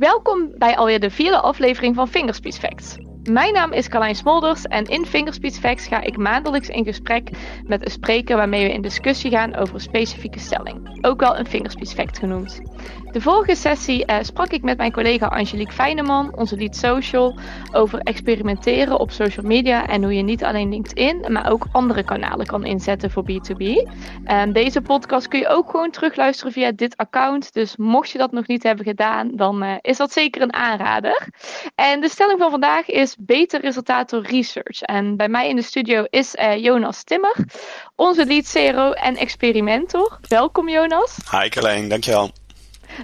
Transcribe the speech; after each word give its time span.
Welkom 0.00 0.52
bij 0.58 0.76
alweer 0.76 1.00
de 1.00 1.10
vierde 1.10 1.40
aflevering 1.40 1.94
van 1.94 2.08
Fingerspeech 2.08 2.54
Facts. 2.54 2.96
Mijn 3.24 3.52
naam 3.52 3.72
is 3.72 3.88
Carlijn 3.88 4.14
Smolders 4.14 4.64
en 4.64 4.84
in 4.84 5.06
Fingerspeech 5.06 5.54
Facts 5.54 5.86
ga 5.86 6.00
ik 6.00 6.16
maandelijks 6.16 6.68
in 6.68 6.84
gesprek 6.84 7.30
met 7.66 7.84
een 7.84 7.90
spreker 7.90 8.36
waarmee 8.36 8.66
we 8.66 8.72
in 8.72 8.82
discussie 8.82 9.30
gaan 9.30 9.54
over 9.54 9.74
een 9.74 9.80
specifieke 9.80 10.38
stelling, 10.38 11.04
ook 11.06 11.20
wel 11.20 11.38
een 11.38 11.46
Fingerspeech 11.46 11.92
Fact 11.92 12.18
genoemd. 12.18 12.60
De 13.12 13.20
vorige 13.20 13.54
sessie 13.54 14.04
eh, 14.04 14.16
sprak 14.22 14.50
ik 14.50 14.62
met 14.62 14.76
mijn 14.76 14.92
collega 14.92 15.26
Angelique 15.26 15.72
Fijneman, 15.72 16.36
onze 16.36 16.56
lead 16.56 16.76
social, 16.76 17.38
over 17.72 17.98
experimenteren 17.98 18.98
op 18.98 19.10
social 19.10 19.46
media 19.46 19.86
en 19.86 20.02
hoe 20.02 20.14
je 20.14 20.22
niet 20.22 20.44
alleen 20.44 20.68
LinkedIn, 20.68 21.32
maar 21.32 21.50
ook 21.50 21.66
andere 21.72 22.04
kanalen 22.04 22.46
kan 22.46 22.64
inzetten 22.64 23.10
voor 23.10 23.24
B2B. 23.30 23.90
En 24.24 24.52
deze 24.52 24.80
podcast 24.80 25.28
kun 25.28 25.38
je 25.40 25.48
ook 25.48 25.70
gewoon 25.70 25.90
terugluisteren 25.90 26.52
via 26.52 26.72
dit 26.72 26.96
account, 26.96 27.52
dus 27.52 27.76
mocht 27.76 28.10
je 28.10 28.18
dat 28.18 28.32
nog 28.32 28.46
niet 28.46 28.62
hebben 28.62 28.84
gedaan, 28.84 29.30
dan 29.34 29.62
uh, 29.62 29.74
is 29.80 29.96
dat 29.96 30.12
zeker 30.12 30.42
een 30.42 30.54
aanrader. 30.54 31.28
En 31.74 32.00
de 32.00 32.08
stelling 32.08 32.38
van 32.38 32.50
vandaag 32.50 32.86
is 32.86 33.09
beter 33.18 33.60
resultaat 33.60 34.10
door 34.10 34.22
research. 34.22 34.80
En 34.80 35.16
bij 35.16 35.28
mij 35.28 35.48
in 35.48 35.56
de 35.56 35.62
studio 35.62 36.04
is 36.10 36.34
uh, 36.34 36.56
Jonas 36.56 37.02
Timmer, 37.02 37.36
onze 37.96 38.26
lead 38.26 38.50
CRO 38.52 38.92
en 38.92 39.16
experimentor. 39.16 40.18
Welkom 40.28 40.68
Jonas. 40.68 41.16
Hi 41.30 41.48
Carlijn, 41.48 41.88
dankjewel. 41.88 42.30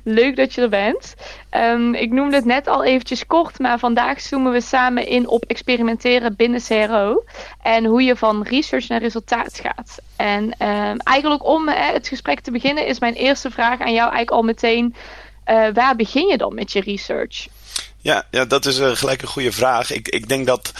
Leuk 0.05 0.37
dat 0.37 0.55
je 0.55 0.61
er 0.61 0.69
bent. 0.69 1.15
Um, 1.51 1.95
ik 1.95 2.11
noemde 2.11 2.37
het 2.37 2.45
net 2.45 2.67
al 2.67 2.85
eventjes 2.85 3.27
kort, 3.27 3.59
maar 3.59 3.79
vandaag 3.79 4.21
zoomen 4.21 4.53
we 4.53 4.61
samen 4.61 5.07
in 5.07 5.29
op 5.29 5.45
experimenteren 5.45 6.37
binnen 6.37 6.63
CRO. 6.63 7.25
En 7.63 7.85
hoe 7.85 8.03
je 8.03 8.17
van 8.17 8.43
research 8.43 8.89
naar 8.89 9.01
resultaat 9.01 9.61
gaat. 9.63 9.99
En 10.17 10.43
um, 10.45 10.97
eigenlijk 10.97 11.45
om 11.45 11.69
hè, 11.69 11.93
het 11.93 12.09
gesprek 12.09 12.41
te 12.41 12.51
beginnen 12.51 12.87
is 12.87 12.99
mijn 12.99 13.15
eerste 13.15 13.51
vraag 13.51 13.81
aan 13.81 13.93
jou 13.93 14.13
eigenlijk 14.13 14.31
al 14.31 14.43
meteen. 14.43 14.95
Uh, 15.51 15.69
waar 15.73 15.97
begin 15.97 16.27
je 16.27 16.37
dan 16.37 16.55
met 16.55 16.73
je 16.73 16.81
research? 16.81 17.49
Ja, 18.07 18.27
ja 18.31 18.45
dat 18.45 18.67
is 18.67 18.79
uh, 18.79 18.97
gelijk 18.97 19.23
een 19.23 19.29
goede 19.29 19.53
vraag. 19.53 19.91
Ik, 19.91 20.09
ik 20.09 20.29
denk 20.29 20.47
dat 20.47 20.73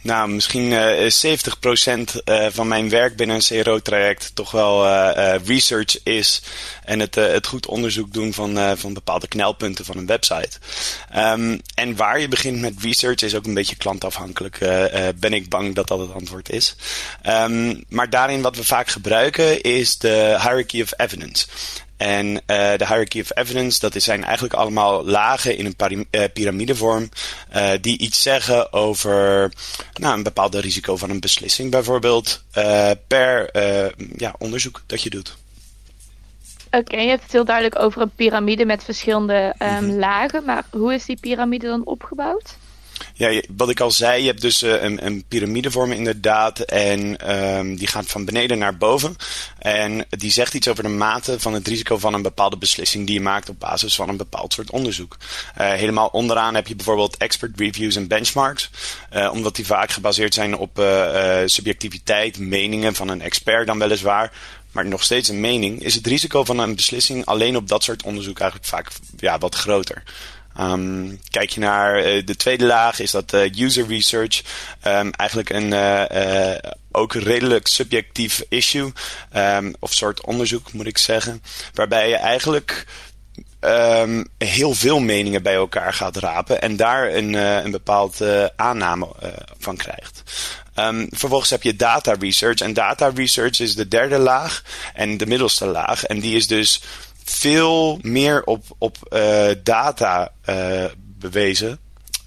nou, 0.00 0.28
misschien 0.28 0.70
uh, 0.70 1.36
70% 1.36 2.00
uh, 2.24 2.46
van 2.50 2.68
mijn 2.68 2.88
werk 2.88 3.16
binnen 3.16 3.36
een 3.36 3.62
CRO-traject 3.62 4.30
toch 4.34 4.50
wel 4.50 4.86
research 5.44 6.02
is. 6.02 6.42
En 6.84 7.00
het, 7.00 7.14
het 7.14 7.46
goed 7.46 7.66
onderzoek 7.66 8.12
doen 8.12 8.32
van, 8.32 8.78
van 8.78 8.94
bepaalde 8.94 9.28
knelpunten 9.28 9.84
van 9.84 9.96
een 9.96 10.06
website. 10.06 10.58
Um, 11.16 11.60
en 11.74 11.96
waar 11.96 12.20
je 12.20 12.28
begint 12.28 12.60
met 12.60 12.74
research 12.80 13.22
is 13.22 13.34
ook 13.34 13.46
een 13.46 13.54
beetje 13.54 13.76
klantafhankelijk. 13.76 14.58
ben 15.16 15.32
ik 15.32 15.48
bang 15.48 15.74
dat 15.74 15.88
dat 15.88 15.98
het 15.98 16.12
antwoord 16.12 16.50
is. 16.50 16.76
Um, 17.26 17.84
maar 17.88 18.10
daarin 18.10 18.42
wat 18.42 18.56
we 18.56 18.64
vaak 18.64 18.88
gebruiken 18.88 19.60
is 19.60 19.98
de 19.98 20.36
hierarchy 20.40 20.82
of 20.82 20.92
evidence. 20.96 21.46
En 22.02 22.26
uh, 22.26 22.40
de 22.46 22.86
hierarchy 22.86 23.20
of 23.20 23.36
evidence, 23.36 23.80
dat 23.80 24.02
zijn 24.02 24.24
eigenlijk 24.24 24.54
allemaal 24.54 25.04
lagen 25.04 25.56
in 25.56 25.74
een 25.78 26.06
uh, 26.10 26.24
piramidevorm. 26.32 27.08
Uh, 27.54 27.70
die 27.80 27.98
iets 27.98 28.22
zeggen 28.22 28.72
over 28.72 29.52
nou, 29.94 30.16
een 30.16 30.22
bepaalde 30.22 30.60
risico 30.60 30.96
van 30.96 31.10
een 31.10 31.20
beslissing, 31.20 31.70
bijvoorbeeld. 31.70 32.42
per 33.06 33.50
ja, 34.16 34.34
onderzoek 34.38 34.82
dat 34.86 35.02
je 35.02 35.10
doet. 35.10 35.36
Oké, 36.66 36.76
okay, 36.76 37.02
je 37.02 37.08
hebt 37.08 37.22
het 37.22 37.32
heel 37.32 37.44
duidelijk 37.44 37.78
over 37.78 38.02
een 38.02 38.14
piramide 38.14 38.64
met 38.64 38.84
verschillende 38.84 39.54
um, 39.58 39.68
mm 39.68 39.76
-hmm. 39.76 39.98
lagen. 39.98 40.44
Maar 40.44 40.64
hoe 40.70 40.94
is 40.94 41.04
die 41.04 41.18
piramide 41.20 41.66
dan 41.66 41.84
opgebouwd? 41.84 42.56
Ja, 43.14 43.42
wat 43.56 43.70
ik 43.70 43.80
al 43.80 43.90
zei, 43.90 44.20
je 44.20 44.26
hebt 44.26 44.40
dus 44.40 44.62
uh, 44.62 44.82
een, 44.82 45.06
een 45.06 45.24
piramidevorm 45.28 45.92
inderdaad. 45.92 46.58
En 46.60 47.32
um, 47.56 47.76
die 47.76 47.86
gaat 47.86 48.06
van 48.06 48.24
beneden 48.24 48.58
naar 48.58 48.76
boven. 48.76 49.16
En 49.58 50.06
die 50.08 50.30
zegt 50.30 50.54
iets 50.54 50.68
over 50.68 50.82
de 50.82 50.88
mate 50.88 51.40
van 51.40 51.54
het 51.54 51.68
risico 51.68 51.98
van 51.98 52.14
een 52.14 52.22
bepaalde 52.22 52.56
beslissing 52.56 53.06
die 53.06 53.14
je 53.14 53.20
maakt 53.20 53.48
op 53.48 53.58
basis 53.58 53.94
van 53.94 54.08
een 54.08 54.16
bepaald 54.16 54.52
soort 54.52 54.70
onderzoek. 54.70 55.16
Uh, 55.60 55.72
helemaal 55.72 56.08
onderaan 56.08 56.54
heb 56.54 56.66
je 56.66 56.76
bijvoorbeeld 56.76 57.16
expert 57.16 57.60
reviews 57.60 57.96
en 57.96 58.08
benchmarks. 58.08 58.70
Uh, 59.12 59.30
omdat 59.32 59.56
die 59.56 59.66
vaak 59.66 59.90
gebaseerd 59.90 60.34
zijn 60.34 60.56
op 60.56 60.70
subjectiviteit, 61.44 62.38
meningen 62.38 62.94
van 62.94 63.08
een 63.08 63.20
expert 63.20 63.66
dan 63.66 63.78
weliswaar 63.78 64.32
maar 64.72 64.86
nog 64.86 65.02
steeds 65.02 65.28
een 65.28 65.40
mening, 65.40 65.82
is 65.82 65.94
het 65.94 66.06
risico 66.06 66.44
van 66.44 66.58
een 66.58 66.74
beslissing 66.74 67.24
alleen 67.24 67.56
op 67.56 67.68
dat 67.68 67.84
soort 67.84 68.02
onderzoek 68.02 68.38
eigenlijk 68.38 68.70
vaak 68.70 68.90
ja, 69.16 69.38
wat 69.38 69.54
groter. 69.54 70.02
Um, 70.60 71.20
kijk 71.30 71.50
je 71.50 71.60
naar 71.60 72.06
uh, 72.06 72.26
de 72.26 72.36
tweede 72.36 72.64
laag, 72.64 73.00
is 73.00 73.10
dat 73.10 73.32
uh, 73.34 73.54
user 73.54 73.86
research. 73.86 74.42
Um, 74.86 75.10
eigenlijk 75.10 75.50
een 75.50 75.72
uh, 75.72 76.54
ook 76.90 77.14
redelijk 77.14 77.66
subjectief 77.66 78.42
issue, 78.48 78.92
um, 79.36 79.74
of 79.78 79.92
soort 79.92 80.24
onderzoek 80.24 80.72
moet 80.72 80.86
ik 80.86 80.98
zeggen, 80.98 81.42
waarbij 81.74 82.08
je 82.08 82.16
eigenlijk 82.16 82.86
heel 84.38 84.74
veel 84.74 85.00
meningen 85.00 85.42
bij 85.42 85.54
elkaar 85.54 85.94
gaat 85.94 86.16
rapen 86.16 86.60
en 86.60 86.76
daar 86.76 87.14
een, 87.14 87.32
uh, 87.32 87.64
een 87.64 87.70
bepaald 87.70 88.20
aanname 88.56 89.08
van 89.58 89.76
krijgt. 89.76 90.22
Vervolgens 91.10 91.50
heb 91.50 91.62
je 91.62 91.76
data 91.76 92.14
research 92.20 92.60
en 92.60 92.72
data 92.72 93.10
research 93.14 93.60
is 93.60 93.74
de 93.74 93.88
derde 93.88 94.18
laag 94.18 94.62
en 94.94 95.16
de 95.16 95.26
middelste 95.26 95.66
laag 95.66 96.04
en 96.04 96.20
die 96.20 96.36
is 96.36 96.46
dus 96.46 96.82
veel 97.24 97.98
meer 98.02 98.44
op, 98.44 98.64
op 98.78 98.96
uh, 99.10 99.46
data 99.62 100.32
uh, 100.48 100.84
bewezen. 100.96 101.78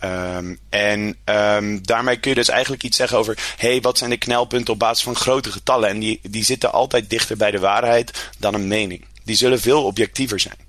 Um, 0.03 0.59
en 0.69 1.17
um, 1.25 1.85
daarmee 1.85 2.17
kun 2.17 2.29
je 2.29 2.35
dus 2.35 2.50
eigenlijk 2.50 2.83
iets 2.83 2.97
zeggen 2.97 3.17
over... 3.17 3.53
hey, 3.57 3.81
wat 3.81 3.97
zijn 3.97 4.09
de 4.09 4.17
knelpunten 4.17 4.73
op 4.73 4.79
basis 4.79 5.03
van 5.03 5.16
grote 5.16 5.51
getallen? 5.51 5.89
En 5.89 6.00
die, 6.00 6.19
die 6.23 6.44
zitten 6.44 6.72
altijd 6.72 7.09
dichter 7.09 7.38
bij 7.38 7.51
de 7.51 7.59
waarheid 7.59 8.29
dan 8.38 8.53
een 8.53 8.67
mening. 8.67 9.06
Die 9.23 9.35
zullen 9.35 9.59
veel 9.59 9.83
objectiever 9.83 10.39
zijn. 10.39 10.64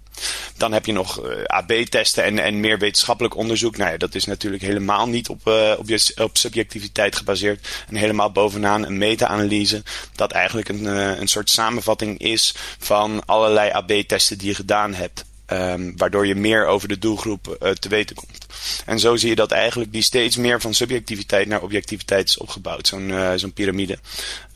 Dan 0.56 0.72
heb 0.72 0.86
je 0.86 0.92
nog 0.92 1.24
uh, 1.24 1.44
AB-testen 1.44 2.24
en, 2.24 2.38
en 2.38 2.60
meer 2.60 2.78
wetenschappelijk 2.78 3.36
onderzoek. 3.36 3.76
Nou 3.76 3.90
ja, 3.90 3.96
dat 3.96 4.14
is 4.14 4.24
natuurlijk 4.24 4.62
helemaal 4.62 5.08
niet 5.08 5.28
op, 5.28 5.48
uh, 5.48 5.74
op, 5.78 5.86
op 6.16 6.36
subjectiviteit 6.36 7.16
gebaseerd. 7.16 7.84
En 7.88 7.96
helemaal 7.96 8.32
bovenaan 8.32 8.86
een 8.86 8.98
meta-analyse. 8.98 9.82
Dat 10.14 10.32
eigenlijk 10.32 10.68
een, 10.68 10.82
uh, 10.82 11.18
een 11.18 11.28
soort 11.28 11.50
samenvatting 11.50 12.18
is 12.18 12.54
van 12.78 13.22
allerlei 13.26 13.70
AB-testen 13.70 14.38
die 14.38 14.48
je 14.48 14.54
gedaan 14.54 14.94
hebt. 14.94 15.24
Um, 15.52 15.92
waardoor 15.96 16.26
je 16.26 16.34
meer 16.34 16.66
over 16.66 16.88
de 16.88 16.98
doelgroep 16.98 17.74
te 17.78 17.88
weten 17.88 18.16
komt. 18.16 18.46
En 18.86 18.98
zo 18.98 19.16
zie 19.16 19.28
je 19.28 19.34
dat 19.34 19.50
eigenlijk 19.50 19.92
die 19.92 20.02
steeds 20.02 20.36
meer 20.36 20.60
van 20.60 20.74
subjectiviteit 20.74 21.48
naar 21.48 21.62
objectiviteit 21.62 22.28
is 22.28 22.38
opgebouwd. 22.38 22.86
Zo'n 22.86 23.12
zo'n 23.36 23.52
piramide. 23.52 23.98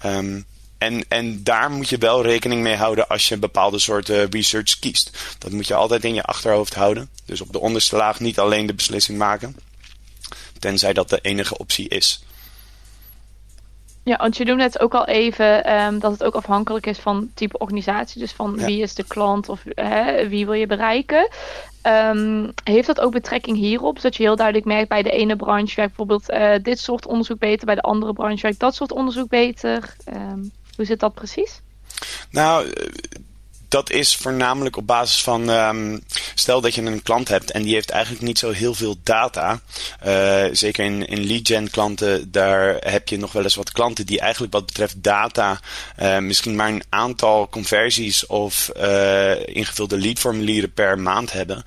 Um, 0.07 0.45
en, 0.81 1.05
en 1.09 1.43
daar 1.43 1.71
moet 1.71 1.89
je 1.89 1.99
wel 1.99 2.23
rekening 2.23 2.63
mee 2.63 2.77
houden 2.77 3.09
als 3.09 3.29
je 3.29 3.35
een 3.35 3.41
bepaalde 3.41 3.79
soort 3.79 4.09
research 4.09 4.79
kiest. 4.79 5.37
Dat 5.39 5.53
moet 5.53 5.67
je 5.67 5.75
altijd 5.75 6.05
in 6.05 6.15
je 6.15 6.23
achterhoofd 6.23 6.75
houden. 6.75 7.09
Dus 7.25 7.41
op 7.41 7.53
de 7.53 7.61
onderste 7.61 7.97
laag 7.97 8.21
niet 8.21 8.39
alleen 8.39 8.67
de 8.67 8.75
beslissing 8.75 9.19
maken. 9.19 9.57
Tenzij 10.59 10.93
dat 10.93 11.09
de 11.09 11.19
enige 11.23 11.59
optie 11.59 11.89
is. 11.89 12.25
Ja, 14.03 14.17
want 14.17 14.37
je 14.37 14.45
noemde 14.45 14.63
net 14.63 14.81
ook 14.81 14.95
al 14.95 15.07
even 15.07 15.73
um, 15.73 15.99
dat 15.99 16.13
het 16.13 16.25
ook 16.25 16.35
afhankelijk 16.35 16.87
is 16.87 16.99
van 16.99 17.31
type 17.35 17.59
organisatie. 17.59 18.21
Dus 18.21 18.33
van 18.33 18.55
ja. 18.59 18.65
wie 18.65 18.83
is 18.83 18.95
de 18.95 19.05
klant 19.05 19.49
of 19.49 19.63
hè, 19.75 20.29
wie 20.29 20.45
wil 20.45 20.55
je 20.55 20.67
bereiken. 20.67 21.29
Um, 21.83 22.53
heeft 22.65 22.87
dat 22.87 23.01
ook 23.01 23.13
betrekking 23.13 23.57
hierop? 23.57 24.01
Dat 24.01 24.17
je 24.17 24.23
heel 24.23 24.37
duidelijk 24.37 24.67
merkt 24.67 24.89
bij 24.89 25.03
de 25.03 25.11
ene 25.11 25.37
branche 25.37 25.75
werkt 25.77 25.97
bijvoorbeeld 25.97 26.31
uh, 26.31 26.55
dit 26.63 26.79
soort 26.79 27.07
onderzoek 27.07 27.39
beter. 27.39 27.67
Bij 27.67 27.75
de 27.75 27.81
andere 27.81 28.13
branche 28.13 28.43
werkt 28.43 28.61
dat 28.61 28.75
soort 28.75 28.93
onderzoek 28.93 29.29
beter. 29.29 29.97
Um, 30.15 30.53
hoe 30.81 30.89
zit 30.89 31.01
dat 31.01 31.15
precies? 31.15 31.61
Nou, 32.31 32.73
dat 33.69 33.91
is 33.91 34.17
voornamelijk 34.17 34.77
op 34.77 34.87
basis 34.87 35.23
van. 35.23 35.49
Um, 35.49 36.05
stel 36.35 36.61
dat 36.61 36.75
je 36.75 36.83
een 36.83 37.03
klant 37.03 37.29
hebt 37.29 37.51
en 37.51 37.63
die 37.63 37.75
heeft 37.75 37.91
eigenlijk 37.91 38.23
niet 38.23 38.39
zo 38.39 38.51
heel 38.51 38.75
veel 38.75 38.97
data. 39.03 39.61
Uh, 40.07 40.45
zeker 40.53 40.85
in, 40.85 41.07
in 41.07 41.27
lead 41.27 41.47
gen 41.47 41.71
klanten, 41.71 42.31
daar 42.31 42.77
heb 42.79 43.09
je 43.09 43.19
nog 43.19 43.33
wel 43.33 43.43
eens 43.43 43.55
wat 43.55 43.73
klanten 43.73 44.07
die 44.07 44.21
eigenlijk 44.21 44.53
wat 44.53 44.67
betreft 44.67 45.03
data. 45.03 45.61
Uh, 46.03 46.19
misschien 46.19 46.57
maar 46.57 46.69
een 46.69 46.85
aantal 46.89 47.49
conversies 47.49 48.27
of 48.27 48.71
uh, 48.77 49.47
ingevulde 49.47 49.99
leadformulieren 49.99 50.73
per 50.73 50.99
maand 50.99 51.33
hebben 51.33 51.65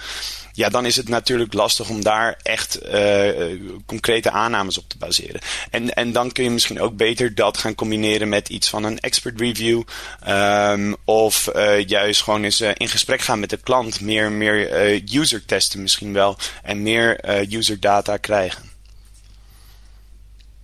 ja, 0.56 0.70
dan 0.70 0.86
is 0.86 0.96
het 0.96 1.10
natuurlijk 1.10 1.54
lastig 1.54 1.90
om 1.90 2.04
daar 2.04 2.40
echt 2.44 2.86
uh, 2.94 3.60
concrete 3.86 4.32
aannames 4.32 4.78
op 4.78 4.90
te 4.90 4.98
baseren. 4.98 5.42
En, 5.70 5.94
en 5.94 6.12
dan 6.12 6.32
kun 6.32 6.44
je 6.44 6.50
misschien 6.50 6.82
ook 6.82 6.96
beter 6.96 7.36
dat 7.36 7.58
gaan 7.58 7.76
combineren 7.76 8.30
met 8.30 8.50
iets 8.50 8.70
van 8.70 8.84
een 8.84 9.00
expert 9.00 9.40
review. 9.40 9.84
Um, 10.28 10.96
of 11.06 11.50
uh, 11.56 11.88
juist 11.88 12.22
gewoon 12.22 12.44
eens 12.44 12.62
in 12.62 12.88
gesprek 12.88 13.22
gaan 13.22 13.40
met 13.40 13.50
de 13.50 13.58
klant. 13.58 14.02
Meer, 14.02 14.32
meer 14.32 15.02
user 15.14 15.46
testen 15.46 15.82
misschien 15.82 16.14
wel. 16.14 16.38
En 16.64 16.82
meer 16.82 17.30
user 17.54 17.80
data 17.80 18.18
krijgen. 18.18 18.72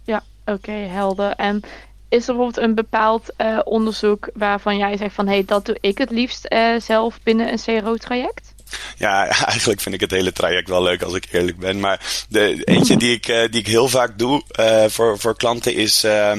Ja, 0.03 0.23
oké, 0.45 0.71
helder. 0.71 1.31
En 1.31 1.61
is 2.09 2.27
er 2.27 2.35
bijvoorbeeld 2.35 2.65
een 2.65 2.75
bepaald 2.75 3.33
onderzoek 3.63 4.29
waarvan 4.33 4.77
jij 4.77 4.97
zegt 4.97 5.15
van 5.15 5.27
hé, 5.27 5.33
hey, 5.33 5.45
dat 5.45 5.65
doe 5.65 5.77
ik 5.79 5.97
het 5.97 6.11
liefst 6.11 6.55
zelf 6.77 7.19
binnen 7.23 7.51
een 7.51 7.81
CRO-traject? 7.81 8.57
Ja, 8.97 9.27
eigenlijk 9.47 9.81
vind 9.81 9.95
ik 9.95 10.01
het 10.01 10.11
hele 10.11 10.31
traject 10.31 10.69
wel 10.69 10.83
leuk 10.83 11.01
als 11.01 11.13
ik 11.13 11.27
eerlijk 11.31 11.57
ben. 11.57 11.79
Maar 11.79 12.25
de 12.29 12.63
eentje 12.63 12.97
die 12.97 13.13
ik, 13.13 13.27
uh, 13.27 13.41
die 13.49 13.59
ik 13.59 13.67
heel 13.67 13.87
vaak 13.87 14.17
doe 14.17 14.43
uh, 14.59 14.85
voor, 14.87 15.19
voor 15.19 15.37
klanten 15.37 15.73
is... 15.73 16.03
Uh, 16.03 16.31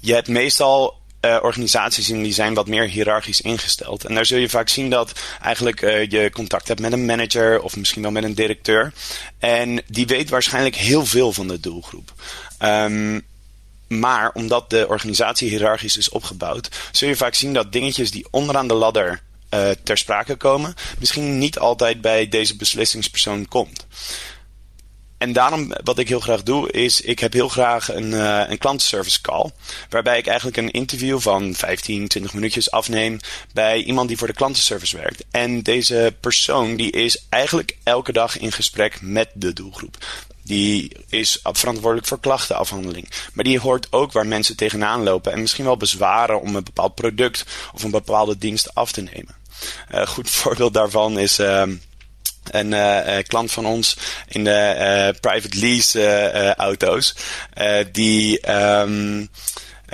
je 0.00 0.14
hebt 0.14 0.28
meestal 0.28 1.02
uh, 1.20 1.38
organisaties 1.42 2.10
in 2.10 2.22
die 2.22 2.32
zijn 2.32 2.54
wat 2.54 2.66
meer 2.66 2.88
hiërarchisch 2.88 3.40
ingesteld. 3.40 4.04
En 4.04 4.14
daar 4.14 4.26
zul 4.26 4.38
je 4.38 4.48
vaak 4.48 4.68
zien 4.68 4.90
dat 4.90 5.12
eigenlijk 5.42 5.80
je 6.10 6.30
contact 6.32 6.68
hebt 6.68 6.80
met 6.80 6.92
een 6.92 7.06
manager 7.06 7.60
of 7.60 7.76
misschien 7.76 8.02
wel 8.02 8.10
met 8.10 8.24
een 8.24 8.34
directeur. 8.34 8.92
En 9.38 9.82
die 9.86 10.06
weet 10.06 10.30
waarschijnlijk 10.30 10.76
heel 10.76 11.06
veel 11.06 11.32
van 11.32 11.48
de 11.48 11.60
doelgroep. 11.60 12.12
Um, 12.62 13.24
maar 13.88 14.30
omdat 14.34 14.70
de 14.70 14.88
organisatie 14.88 15.48
hiërarchisch 15.48 15.96
is 15.96 16.08
opgebouwd, 16.08 16.68
zul 16.92 17.08
je 17.08 17.16
vaak 17.16 17.34
zien 17.34 17.52
dat 17.52 17.72
dingetjes 17.72 18.10
die 18.10 18.26
onderaan 18.30 18.68
de 18.68 18.74
ladder 18.74 19.22
uh, 19.54 19.70
ter 19.82 19.98
sprake 19.98 20.36
komen, 20.36 20.74
misschien 20.98 21.38
niet 21.38 21.58
altijd 21.58 22.00
bij 22.00 22.28
deze 22.28 22.56
beslissingspersoon 22.56 23.48
komt. 23.48 23.86
En 25.24 25.32
daarom, 25.32 25.72
wat 25.84 25.98
ik 25.98 26.08
heel 26.08 26.20
graag 26.20 26.42
doe, 26.42 26.70
is 26.70 27.00
ik 27.00 27.18
heb 27.18 27.32
heel 27.32 27.48
graag 27.48 27.94
een, 27.94 28.10
uh, 28.10 28.42
een 28.46 28.58
klantenservice 28.58 29.20
call. 29.20 29.50
Waarbij 29.88 30.18
ik 30.18 30.26
eigenlijk 30.26 30.56
een 30.56 30.70
interview 30.70 31.20
van 31.20 31.54
15, 31.54 32.08
20 32.08 32.34
minuutjes 32.34 32.70
afneem 32.70 33.18
bij 33.52 33.82
iemand 33.82 34.08
die 34.08 34.18
voor 34.18 34.26
de 34.26 34.32
klantenservice 34.32 34.96
werkt. 34.96 35.24
En 35.30 35.62
deze 35.62 36.14
persoon 36.20 36.76
die 36.76 36.90
is 36.90 37.24
eigenlijk 37.28 37.76
elke 37.82 38.12
dag 38.12 38.38
in 38.38 38.52
gesprek 38.52 38.98
met 39.00 39.30
de 39.34 39.52
doelgroep. 39.52 39.96
Die 40.42 40.96
is 41.08 41.38
verantwoordelijk 41.42 42.06
voor 42.06 42.20
klachtenafhandeling. 42.20 43.08
Maar 43.32 43.44
die 43.44 43.60
hoort 43.60 43.86
ook 43.90 44.12
waar 44.12 44.26
mensen 44.26 44.56
tegenaan 44.56 45.02
lopen 45.02 45.32
en 45.32 45.40
misschien 45.40 45.64
wel 45.64 45.76
bezwaren 45.76 46.40
om 46.40 46.56
een 46.56 46.64
bepaald 46.64 46.94
product 46.94 47.44
of 47.72 47.82
een 47.82 47.90
bepaalde 47.90 48.38
dienst 48.38 48.74
af 48.74 48.92
te 48.92 49.02
nemen. 49.02 49.42
Een 49.88 50.00
uh, 50.00 50.06
goed 50.06 50.30
voorbeeld 50.40 50.74
daarvan 50.74 51.18
is. 51.18 51.38
Uh, 51.38 51.62
een 52.44 52.72
uh, 52.72 53.18
klant 53.26 53.52
van 53.52 53.66
ons 53.66 53.96
in 54.28 54.44
de 54.44 55.14
private 55.20 55.58
lease 55.58 56.54
auto's. 56.56 57.14
die 57.92 58.50
um, 58.50 59.30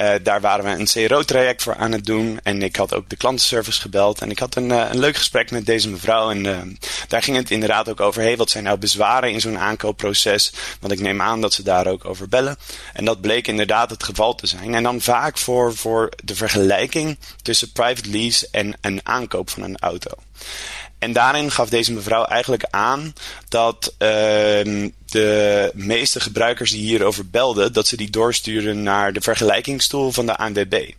uh, 0.01 0.13
daar 0.23 0.41
waren 0.41 0.65
we 0.65 0.71
een 0.71 1.09
CRO-traject 1.09 1.63
voor 1.63 1.77
aan 1.77 1.93
het 1.93 2.07
doen. 2.07 2.41
En 2.43 2.63
ik 2.63 2.77
had 2.77 2.95
ook 2.95 3.09
de 3.09 3.17
klantenservice 3.17 3.81
gebeld. 3.81 4.21
En 4.21 4.31
ik 4.31 4.39
had 4.39 4.55
een, 4.55 4.71
uh, 4.71 4.87
een 4.91 4.99
leuk 4.99 5.17
gesprek 5.17 5.51
met 5.51 5.67
deze 5.67 5.89
mevrouw. 5.89 6.31
En 6.31 6.45
uh, 6.45 6.59
daar 7.09 7.23
ging 7.23 7.37
het 7.37 7.51
inderdaad 7.51 7.89
ook 7.89 8.01
over. 8.01 8.23
Hey, 8.23 8.37
wat 8.37 8.51
zijn 8.51 8.65
nou 8.65 8.79
bezwaren 8.79 9.33
in 9.33 9.41
zo'n 9.41 9.59
aankoopproces? 9.59 10.53
Want 10.81 10.93
ik 10.93 11.01
neem 11.01 11.23
aan 11.23 11.41
dat 11.41 11.53
ze 11.53 11.63
daar 11.63 11.87
ook 11.87 12.05
over 12.05 12.29
bellen. 12.29 12.57
En 12.93 13.05
dat 13.05 13.21
bleek 13.21 13.47
inderdaad 13.47 13.91
het 13.91 14.03
geval 14.03 14.35
te 14.35 14.47
zijn. 14.47 14.75
En 14.75 14.83
dan 14.83 15.01
vaak 15.01 15.39
voor, 15.39 15.77
voor 15.77 16.13
de 16.25 16.35
vergelijking 16.35 17.19
tussen 17.43 17.73
private 17.73 18.11
lease 18.11 18.49
en 18.51 18.75
een 18.81 19.01
aankoop 19.03 19.51
van 19.51 19.63
een 19.63 19.79
auto. 19.79 20.11
En 20.99 21.13
daarin 21.13 21.51
gaf 21.51 21.69
deze 21.69 21.93
mevrouw 21.93 22.25
eigenlijk 22.25 22.65
aan 22.71 23.13
dat 23.49 23.95
uh, 23.99 24.91
de 25.11 25.71
meeste 25.75 26.21
gebruikers 26.21 26.71
die 26.71 26.81
hierover 26.81 27.31
belden, 27.31 27.73
dat 27.73 27.87
ze 27.87 27.97
die 27.97 28.11
doorstuurden 28.11 28.83
naar 28.83 29.13
de 29.13 29.21
vergelijkingstoel 29.21 30.13
van 30.13 30.27
de 30.27 30.37
ANWB. 30.37 30.91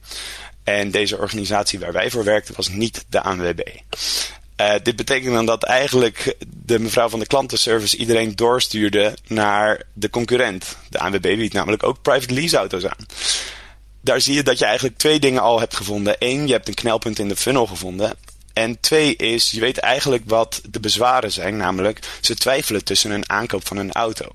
En 0.64 0.92
deze 0.92 1.18
organisatie 1.18 1.80
waar 1.80 1.94
wij 1.94 2.12
voor 2.12 2.24
werkten 2.24 2.56
was 2.56 2.70
niet 2.70 3.06
de 3.10 3.22
ANWB. 3.22 3.60
Uh, 4.62 4.74
dit 4.84 4.96
betekent 4.96 5.34
dan 5.34 5.46
dat 5.46 5.64
eigenlijk 5.64 6.36
de 6.64 6.80
mevrouw 6.80 7.10
van 7.10 7.20
de 7.20 7.26
klantenservice 7.26 7.98
iedereen 7.98 8.36
doorstuurde 8.36 9.14
naar 9.28 9.84
de 9.94 10.10
concurrent. 10.10 10.78
De 10.90 11.00
ANWB 11.00 11.22
biedt 11.22 11.54
namelijk 11.54 11.84
ook 11.84 12.02
private 12.02 12.34
lease 12.34 12.58
auto's 12.58 12.86
aan. 12.86 13.06
Daar 14.02 14.22
zie 14.22 14.34
je 14.34 14.44
dat 14.44 14.60
je 14.60 14.66
eigenlijk 14.66 14.98
twee 14.98 15.20
dingen 15.20 15.42
al 15.42 15.60
hebt 15.60 15.76
gevonden. 15.76 16.16
Eén, 16.20 16.48
je 16.48 16.54
hebt 16.54 16.68
een 16.68 16.74
knelpunt 16.74 17.20
in 17.20 17.28
de 17.28 17.36
funnel 17.36 17.68
gevonden. 17.68 18.14
En 18.54 18.80
twee 18.80 19.16
is, 19.16 19.52
je 19.52 19.60
weet 19.60 19.78
eigenlijk 19.78 20.24
wat 20.26 20.62
de 20.70 20.80
bezwaren 20.80 21.32
zijn, 21.32 21.58
namelijk 21.58 22.00
ze 22.22 22.36
twijfelen 22.36 22.84
tussen 22.84 23.12
een 23.12 23.30
aankoop 23.30 23.68
van 23.68 23.78
een 23.78 23.92
auto. 23.92 24.26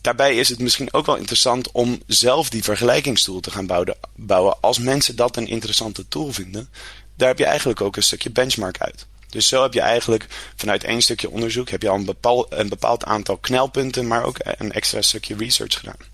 Daarbij 0.00 0.36
is 0.36 0.48
het 0.48 0.58
misschien 0.58 0.92
ook 0.92 1.06
wel 1.06 1.16
interessant 1.16 1.70
om 1.72 2.02
zelf 2.06 2.50
die 2.50 2.64
vergelijkingstool 2.64 3.40
te 3.40 3.50
gaan 3.50 3.94
bouwen. 4.14 4.56
Als 4.60 4.78
mensen 4.78 5.16
dat 5.16 5.36
een 5.36 5.48
interessante 5.48 6.08
tool 6.08 6.32
vinden, 6.32 6.68
daar 7.16 7.28
heb 7.28 7.38
je 7.38 7.44
eigenlijk 7.44 7.80
ook 7.80 7.96
een 7.96 8.02
stukje 8.02 8.30
benchmark 8.30 8.78
uit. 8.78 9.06
Dus 9.28 9.48
zo 9.48 9.62
heb 9.62 9.72
je 9.72 9.80
eigenlijk 9.80 10.26
vanuit 10.56 10.84
één 10.84 11.02
stukje 11.02 11.30
onderzoek 11.30 11.70
heb 11.70 11.82
je 11.82 11.88
al 11.88 11.94
een 11.94 12.04
bepaald, 12.04 12.46
een 12.50 12.68
bepaald 12.68 13.04
aantal 13.04 13.36
knelpunten, 13.36 14.06
maar 14.06 14.24
ook 14.24 14.36
een 14.42 14.72
extra 14.72 15.02
stukje 15.02 15.36
research 15.36 15.78
gedaan. 15.78 16.11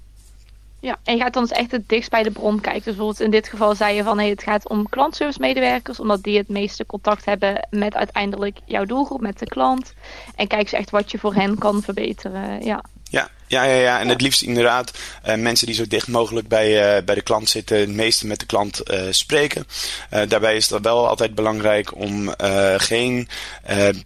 Ja, 0.80 0.96
en 1.04 1.16
je 1.16 1.22
gaat 1.22 1.32
dan 1.32 1.42
dus 1.42 1.58
echt 1.58 1.70
het 1.70 1.88
dichtst 1.88 2.10
bij 2.10 2.22
de 2.22 2.30
bron 2.30 2.60
kijken. 2.60 2.82
Dus 2.82 2.84
bijvoorbeeld 2.84 3.20
in 3.20 3.30
dit 3.30 3.48
geval 3.48 3.75
zei 3.75 3.94
je 3.94 4.02
van 4.02 4.19
hey, 4.19 4.28
het 4.28 4.42
gaat 4.42 4.69
om 4.69 4.88
klantservice 4.88 5.40
medewerkers, 5.40 6.00
omdat 6.00 6.22
die 6.22 6.38
het 6.38 6.48
meeste 6.48 6.86
contact 6.86 7.25
hebben 7.25 7.66
met 7.70 7.94
uiteindelijk 7.94 8.58
jouw 8.64 8.84
doelgroep, 8.84 9.20
met 9.20 9.38
de 9.38 9.46
klant. 9.46 9.94
En 10.34 10.46
kijk 10.46 10.62
eens 10.62 10.72
echt 10.72 10.90
wat 10.90 11.10
je 11.10 11.19
voor 11.19 11.34
hen 11.34 11.58
kan 11.58 11.82
verbeteren. 11.82 12.64
Ja. 12.64 12.84
Ja, 13.10 13.31
ja, 13.49 13.64
ja, 13.64 13.75
ja. 13.75 14.00
en 14.00 14.08
het 14.08 14.20
liefst 14.20 14.43
inderdaad 14.43 14.99
uh, 15.26 15.34
mensen 15.34 15.66
die 15.66 15.75
zo 15.75 15.87
dicht 15.87 16.08
mogelijk 16.08 16.49
bij, 16.49 16.96
uh, 16.99 17.05
bij 17.05 17.14
de 17.14 17.22
klant 17.22 17.49
zitten, 17.49 17.78
het 17.78 17.88
meeste 17.88 18.26
met 18.26 18.40
de 18.40 18.46
klant 18.46 18.90
uh, 18.90 19.02
spreken. 19.10 19.66
daarbij 20.10 20.56
is 20.56 20.70
het 20.70 20.82
wel 20.82 21.08
altijd 21.08 21.34
belangrijk 21.34 21.96
om 21.96 22.34
geen 22.76 23.28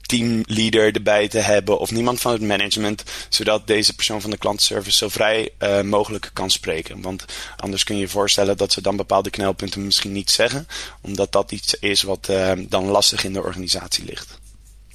teamleader 0.02 0.94
erbij 0.94 1.28
te 1.28 1.38
hebben 1.38 1.78
of 1.78 1.90
niemand 1.90 2.20
van 2.20 2.32
het 2.32 2.42
management, 2.42 3.02
zodat 3.28 3.66
deze 3.66 3.94
persoon 3.94 4.20
van 4.20 4.30
de 4.30 4.36
klantenservice 4.36 4.96
zo 4.96 5.08
vrij 5.08 5.50
mogelijk 5.82 6.30
kan 6.32 6.50
spreken. 6.50 7.00
Want 7.00 7.24
anders 7.56 7.84
kun 7.84 7.94
je 7.94 8.00
je 8.00 8.08
voorstellen 8.08 8.56
dat 8.56 8.72
ze 8.72 8.80
dan 8.80 8.96
bepaalde 8.96 9.30
knelpunten 9.30 9.84
misschien 9.84 10.12
niet 10.12 10.30
zeggen, 10.30 10.66
omdat 11.00 11.32
dat 11.32 11.52
iets 11.52 11.74
is 11.74 12.02
wat 12.02 12.30
dan 12.68 12.84
lastig 12.84 13.24
in 13.24 13.32
de 13.32 13.42
organisatie 13.42 14.04
ligt. 14.04 14.38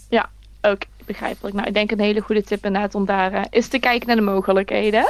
Ja, 0.09 0.29
ook 0.61 0.81
begrijpelijk. 1.07 1.55
Nou, 1.55 1.67
ik 1.67 1.73
denk 1.73 1.91
een 1.91 1.99
hele 1.99 2.21
goede 2.21 2.43
tip 2.43 2.65
inderdaad 2.65 2.95
om 2.95 3.05
daar 3.05 3.33
uh, 3.33 3.41
eens 3.49 3.67
te 3.67 3.79
kijken 3.79 4.07
naar 4.07 4.15
de 4.15 4.21
mogelijkheden. 4.21 5.05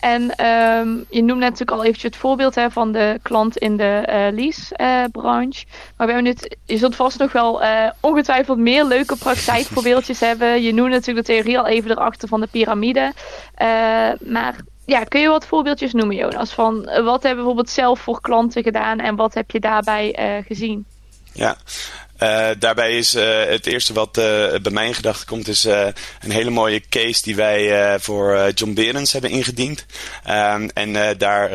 En 0.00 0.22
um, 0.22 1.04
je 1.08 1.22
noemde 1.22 1.44
natuurlijk 1.44 1.70
al 1.70 1.84
eventjes 1.84 2.02
het 2.02 2.16
voorbeeld 2.16 2.54
hè, 2.54 2.70
van 2.70 2.92
de 2.92 3.18
klant 3.22 3.56
in 3.56 3.76
de 3.76 4.02
uh, 4.08 4.38
lease-branche. 4.38 5.64
Uh, 5.66 5.72
maar 5.96 6.06
we 6.06 6.12
hebben 6.12 6.24
nu, 6.24 6.34
je 6.64 6.76
zult 6.76 6.96
vast 6.96 7.18
nog 7.18 7.32
wel 7.32 7.62
uh, 7.62 7.90
ongetwijfeld 8.00 8.58
meer 8.58 8.84
leuke 8.84 9.16
praktijkvoorbeeldjes 9.16 10.20
hebben. 10.30 10.62
Je 10.62 10.74
noemde 10.74 10.94
natuurlijk 10.94 11.26
de 11.26 11.32
theorie 11.32 11.58
al 11.58 11.66
even 11.66 11.90
erachter 11.90 12.28
van 12.28 12.40
de 12.40 12.46
piramide. 12.46 13.12
maar 14.20 14.56
ja, 14.86 15.04
kun 15.04 15.20
je 15.20 15.28
wat 15.28 15.46
voorbeeldjes 15.46 15.92
noemen, 15.92 16.16
Jonas? 16.16 16.52
Van 16.52 16.74
wat 16.84 17.22
hebben 17.22 17.30
we 17.30 17.34
bijvoorbeeld 17.34 17.70
zelf 17.70 18.00
voor 18.00 18.20
klanten 18.20 18.62
gedaan 18.62 18.98
en 18.98 19.16
wat 19.16 19.34
heb 19.34 19.50
je 19.50 19.60
daarbij 19.60 20.42
gezien? 20.46 20.86
Ja, 21.32 21.56
uh, 22.22 22.48
daarbij 22.58 22.98
is 22.98 23.14
uh, 23.14 23.44
het 23.44 23.66
eerste 23.66 23.92
wat 23.92 24.18
uh, 24.18 24.24
bij 24.62 24.72
mij 24.72 24.86
in 24.86 24.94
gedachten 24.94 25.26
komt, 25.26 25.48
is 25.48 25.64
een 25.64 26.30
hele 26.30 26.50
mooie 26.50 26.82
case 26.88 27.22
die 27.22 27.36
wij 27.36 27.98
voor 28.00 28.50
John 28.54 28.72
Berens 28.72 29.12
hebben 29.12 29.30
ingediend. 29.30 29.86
Um, 30.28 30.70
en 30.70 31.18
daar, 31.18 31.50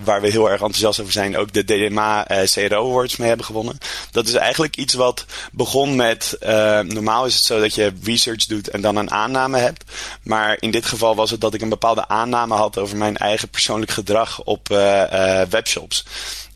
waar 0.00 0.20
we 0.20 0.30
heel 0.30 0.50
erg 0.50 0.60
enthousiast 0.60 1.00
over 1.00 1.12
zijn, 1.12 1.36
ook 1.36 1.52
de 1.52 1.64
DDMA 1.64 2.26
CRO 2.44 2.90
Awards 2.90 3.16
mee 3.16 3.28
hebben 3.28 3.46
gewonnen. 3.46 3.78
Dat 4.10 4.28
is 4.28 4.34
eigenlijk 4.34 4.76
iets 4.76 4.94
wat 4.94 5.24
begon 5.52 5.96
met, 5.96 6.36
normaal 6.86 7.26
is 7.26 7.34
het 7.34 7.44
zo 7.44 7.60
dat 7.60 7.74
je 7.74 7.92
research 8.02 8.46
doet 8.46 8.68
en 8.68 8.80
dan 8.80 8.96
een 8.96 9.10
aanname 9.10 9.58
hebt. 9.58 9.84
Maar 10.22 10.56
in 10.60 10.70
dit 10.70 10.86
geval 10.86 11.14
was 11.14 11.30
het 11.30 11.40
dat 11.40 11.54
ik 11.54 11.60
een 11.60 11.68
bepaalde 11.68 12.08
aanname 12.08 12.54
had 12.54 12.78
over 12.78 12.96
mijn 12.96 13.16
eigen 13.16 13.48
persoonlijk 13.48 13.90
gedrag 13.90 14.42
op 14.42 14.68
webshops. 15.48 16.04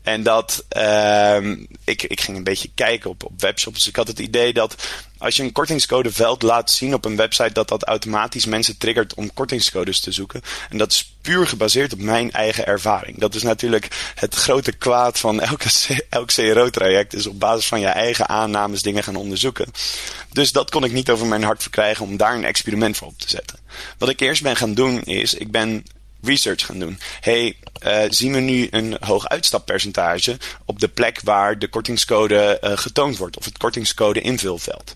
En 0.01 0.23
dat 0.23 0.65
uh, 0.77 1.37
ik, 1.83 2.03
ik 2.03 2.21
ging 2.21 2.37
een 2.37 2.43
beetje 2.43 2.69
kijken 2.75 3.09
op, 3.09 3.23
op 3.23 3.41
webshops. 3.41 3.87
Ik 3.87 3.95
had 3.95 4.07
het 4.07 4.19
idee 4.19 4.53
dat 4.53 4.75
als 5.17 5.35
je 5.35 5.43
een 5.43 5.51
kortingscodeveld 5.51 6.41
laat 6.41 6.71
zien 6.71 6.93
op 6.93 7.05
een 7.05 7.15
website, 7.15 7.51
dat 7.51 7.67
dat 7.67 7.83
automatisch 7.83 8.45
mensen 8.45 8.77
triggert 8.77 9.13
om 9.13 9.33
kortingscodes 9.33 9.99
te 9.99 10.11
zoeken. 10.11 10.41
En 10.69 10.77
dat 10.77 10.91
is 10.91 11.13
puur 11.21 11.47
gebaseerd 11.47 11.93
op 11.93 11.99
mijn 11.99 12.31
eigen 12.31 12.65
ervaring. 12.65 13.19
Dat 13.19 13.35
is 13.35 13.43
natuurlijk 13.43 14.11
het 14.15 14.35
grote 14.35 14.71
kwaad 14.71 15.19
van 15.19 15.41
elke, 15.41 15.69
elk 16.09 16.27
CRO-traject, 16.27 17.13
is 17.13 17.27
op 17.27 17.39
basis 17.39 17.67
van 17.67 17.79
je 17.79 17.87
eigen 17.87 18.29
aannames 18.29 18.81
dingen 18.81 19.03
gaan 19.03 19.15
onderzoeken. 19.15 19.71
Dus 20.31 20.51
dat 20.51 20.69
kon 20.69 20.83
ik 20.83 20.91
niet 20.91 21.09
over 21.09 21.25
mijn 21.25 21.43
hart 21.43 21.61
verkrijgen 21.61 22.05
om 22.05 22.17
daar 22.17 22.35
een 22.35 22.45
experiment 22.45 22.97
voor 22.97 23.07
op 23.07 23.19
te 23.19 23.29
zetten. 23.29 23.59
Wat 23.97 24.09
ik 24.09 24.19
eerst 24.19 24.43
ben 24.43 24.55
gaan 24.55 24.73
doen 24.73 25.01
is, 25.03 25.33
ik 25.33 25.51
ben 25.51 25.85
research 26.21 26.65
gaan 26.65 26.79
doen. 26.79 26.99
Hey, 27.19 27.57
uh, 27.85 28.01
zien 28.09 28.33
we 28.33 28.39
nu 28.39 28.67
een 28.71 28.97
hoog 28.99 29.27
uitstappercentage 29.27 30.37
op 30.65 30.79
de 30.79 30.87
plek 30.87 31.19
waar 31.23 31.59
de 31.59 31.67
kortingscode 31.67 32.59
uh, 32.63 32.71
getoond 32.77 33.17
wordt, 33.17 33.37
of 33.37 33.45
het 33.45 33.57
kortingscode 33.57 34.21
invulveld. 34.21 34.95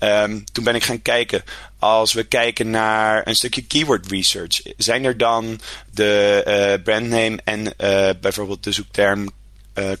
Um, 0.00 0.44
toen 0.52 0.64
ben 0.64 0.74
ik 0.74 0.84
gaan 0.84 1.02
kijken, 1.02 1.44
als 1.78 2.12
we 2.12 2.24
kijken 2.24 2.70
naar 2.70 3.26
een 3.28 3.36
stukje 3.36 3.64
keyword 3.64 4.10
research, 4.10 4.62
zijn 4.76 5.04
er 5.04 5.18
dan 5.18 5.60
de 5.90 6.44
uh, 6.76 6.82
brandname 6.84 7.38
en 7.44 7.74
bijvoorbeeld 8.20 8.64
de 8.64 8.72
zoekterm 8.72 9.30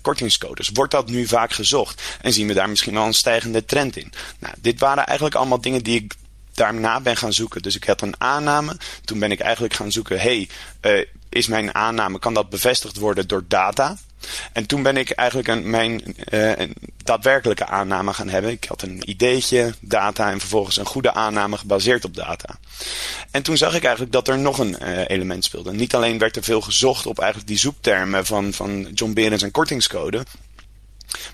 kortingscodes. 0.00 0.70
Wordt 0.72 0.92
dat 0.92 1.08
nu 1.08 1.26
vaak 1.26 1.52
gezocht? 1.52 2.02
En 2.20 2.32
zien 2.32 2.46
we 2.46 2.54
daar 2.54 2.68
misschien 2.68 2.94
wel 2.94 3.06
een 3.06 3.14
stijgende 3.14 3.64
trend 3.64 3.96
in? 3.96 4.12
Nou, 4.38 4.54
dit 4.60 4.80
waren 4.80 5.06
eigenlijk 5.06 5.36
allemaal 5.36 5.60
dingen 5.60 5.82
die 5.82 6.02
ik 6.02 6.14
daarna 6.54 7.00
ben 7.00 7.16
gaan 7.16 7.32
zoeken. 7.32 7.62
Dus 7.62 7.76
ik 7.76 7.84
had 7.84 8.00
een 8.00 8.14
aanname. 8.18 8.76
Toen 9.04 9.18
ben 9.18 9.30
ik 9.30 9.40
eigenlijk 9.40 9.74
gaan 9.74 9.92
zoeken: 9.92 10.20
hey, 10.20 10.48
uh, 10.82 11.04
is 11.28 11.46
mijn 11.46 11.74
aanname, 11.74 12.18
kan 12.18 12.34
dat 12.34 12.50
bevestigd 12.50 12.96
worden 12.96 13.28
door 13.28 13.44
data? 13.48 13.96
En 14.52 14.66
toen 14.66 14.82
ben 14.82 14.96
ik 14.96 15.10
eigenlijk 15.10 15.48
een, 15.48 15.70
mijn 15.70 16.16
uh, 16.30 16.58
een 16.58 16.74
daadwerkelijke 17.04 17.66
aanname 17.66 18.12
gaan 18.12 18.28
hebben. 18.28 18.50
Ik 18.50 18.64
had 18.64 18.82
een 18.82 19.10
ideetje, 19.10 19.74
data 19.80 20.30
en 20.30 20.40
vervolgens 20.40 20.76
een 20.76 20.86
goede 20.86 21.12
aanname 21.12 21.56
gebaseerd 21.56 22.04
op 22.04 22.14
data. 22.14 22.58
En 23.30 23.42
toen 23.42 23.56
zag 23.56 23.74
ik 23.74 23.82
eigenlijk 23.84 24.12
dat 24.12 24.28
er 24.28 24.38
nog 24.38 24.58
een 24.58 24.76
uh, 24.82 25.08
element 25.08 25.44
speelde. 25.44 25.72
Niet 25.72 25.94
alleen 25.94 26.18
werd 26.18 26.36
er 26.36 26.42
veel 26.42 26.60
gezocht 26.60 27.06
op 27.06 27.18
eigenlijk 27.18 27.48
die 27.48 27.58
zoektermen 27.58 28.26
van, 28.26 28.52
van 28.52 28.82
John 28.94 29.12
Berens 29.12 29.42
en 29.42 29.50
kortingscode. 29.50 30.24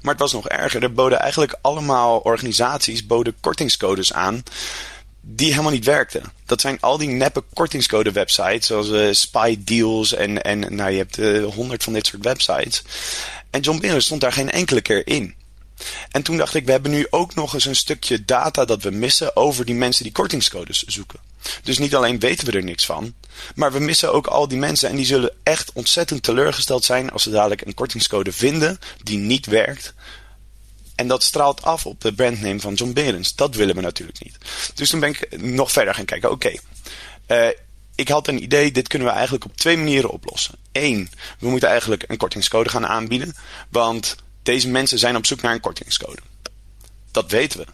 Maar 0.03 0.13
het 0.13 0.23
was 0.23 0.33
nog 0.33 0.49
erger. 0.49 0.83
Er 0.83 0.93
boden 0.93 1.19
eigenlijk 1.19 1.59
allemaal 1.61 2.19
organisaties 2.19 3.07
boden 3.07 3.35
kortingscodes 3.41 4.13
aan 4.13 4.43
die 5.21 5.51
helemaal 5.51 5.73
niet 5.73 5.85
werkten. 5.85 6.33
Dat 6.47 6.61
zijn 6.61 6.81
al 6.81 6.99
die 6.99 7.09
neppe 7.09 7.45
kortingscode 7.53 8.13
websites, 8.13 8.67
zoals 8.67 8.89
uh, 8.89 9.13
Spy 9.13 9.57
Deals 9.61 10.13
en, 10.13 10.43
en 10.43 10.75
nou, 10.75 10.91
je 10.91 10.97
hebt 10.97 11.19
uh, 11.19 11.45
honderd 11.45 11.83
van 11.83 11.93
dit 11.93 12.07
soort 12.07 12.25
websites. 12.25 12.83
En 13.51 13.61
John 13.61 13.81
Binnen 13.81 14.03
stond 14.03 14.21
daar 14.21 14.33
geen 14.33 14.51
enkele 14.51 14.81
keer 14.81 15.07
in. 15.07 15.35
En 16.11 16.23
toen 16.23 16.37
dacht 16.37 16.55
ik, 16.55 16.65
we 16.65 16.71
hebben 16.71 16.91
nu 16.91 17.07
ook 17.11 17.35
nog 17.35 17.55
eens 17.55 17.65
een 17.65 17.77
stukje 17.77 18.25
data 18.25 18.65
dat 18.65 18.83
we 18.83 18.91
missen 18.91 19.37
over 19.37 19.65
die 19.65 19.75
mensen 19.75 20.05
die 20.05 20.13
kortingscodes 20.13 20.83
zoeken. 20.83 21.19
Dus 21.63 21.79
niet 21.79 21.95
alleen 21.95 22.19
weten 22.19 22.47
we 22.47 22.53
er 22.53 22.65
niks 22.65 22.87
van, 22.87 23.15
maar 23.55 23.73
we 23.73 23.79
missen 23.79 24.13
ook 24.13 24.27
al 24.27 24.49
die 24.49 24.59
mensen 24.59 24.89
en 24.89 24.97
die 24.97 25.07
zullen 25.07 25.33
echt 25.43 25.73
ontzettend 25.73 26.23
teleurgesteld 26.23 26.85
zijn 26.85 27.11
als 27.11 27.23
ze 27.23 27.31
dadelijk 27.31 27.61
een 27.61 27.75
kortingscode 27.75 28.33
vinden 28.33 28.79
die 29.03 29.19
niet 29.19 29.47
werkt. 29.47 29.95
En 31.01 31.09
dat 31.09 31.23
straalt 31.23 31.63
af 31.63 31.87
op 31.87 32.01
de 32.01 32.13
brandname 32.13 32.61
van 32.61 32.75
John 32.75 32.93
Berens. 32.93 33.35
Dat 33.35 33.55
willen 33.55 33.75
we 33.75 33.81
natuurlijk 33.81 34.25
niet. 34.25 34.37
Dus 34.75 34.91
toen 34.91 35.01
ben 35.01 35.09
ik 35.09 35.41
nog 35.41 35.73
verder 35.73 35.95
gaan 35.95 36.05
kijken. 36.05 36.31
Oké, 36.31 36.53
uh, 37.29 37.49
ik 37.95 38.09
had 38.09 38.29
een 38.29 38.43
idee, 38.43 38.73
dit 38.73 38.89
kunnen 38.89 39.09
we 39.09 39.15
eigenlijk 39.15 39.45
op 39.45 39.57
twee 39.57 39.77
manieren 39.77 40.11
oplossen. 40.11 40.55
Eén, 40.73 41.11
we 41.39 41.49
moeten 41.49 41.69
eigenlijk 41.69 42.05
een 42.07 42.17
kortingscode 42.17 42.69
gaan 42.69 42.87
aanbieden. 42.87 43.35
Want 43.69 44.17
deze 44.43 44.69
mensen 44.69 44.99
zijn 44.99 45.17
op 45.17 45.27
zoek 45.27 45.41
naar 45.41 45.53
een 45.53 45.61
kortingscode. 45.61 46.23
Dat 47.11 47.31
weten 47.31 47.59
we. 47.59 47.67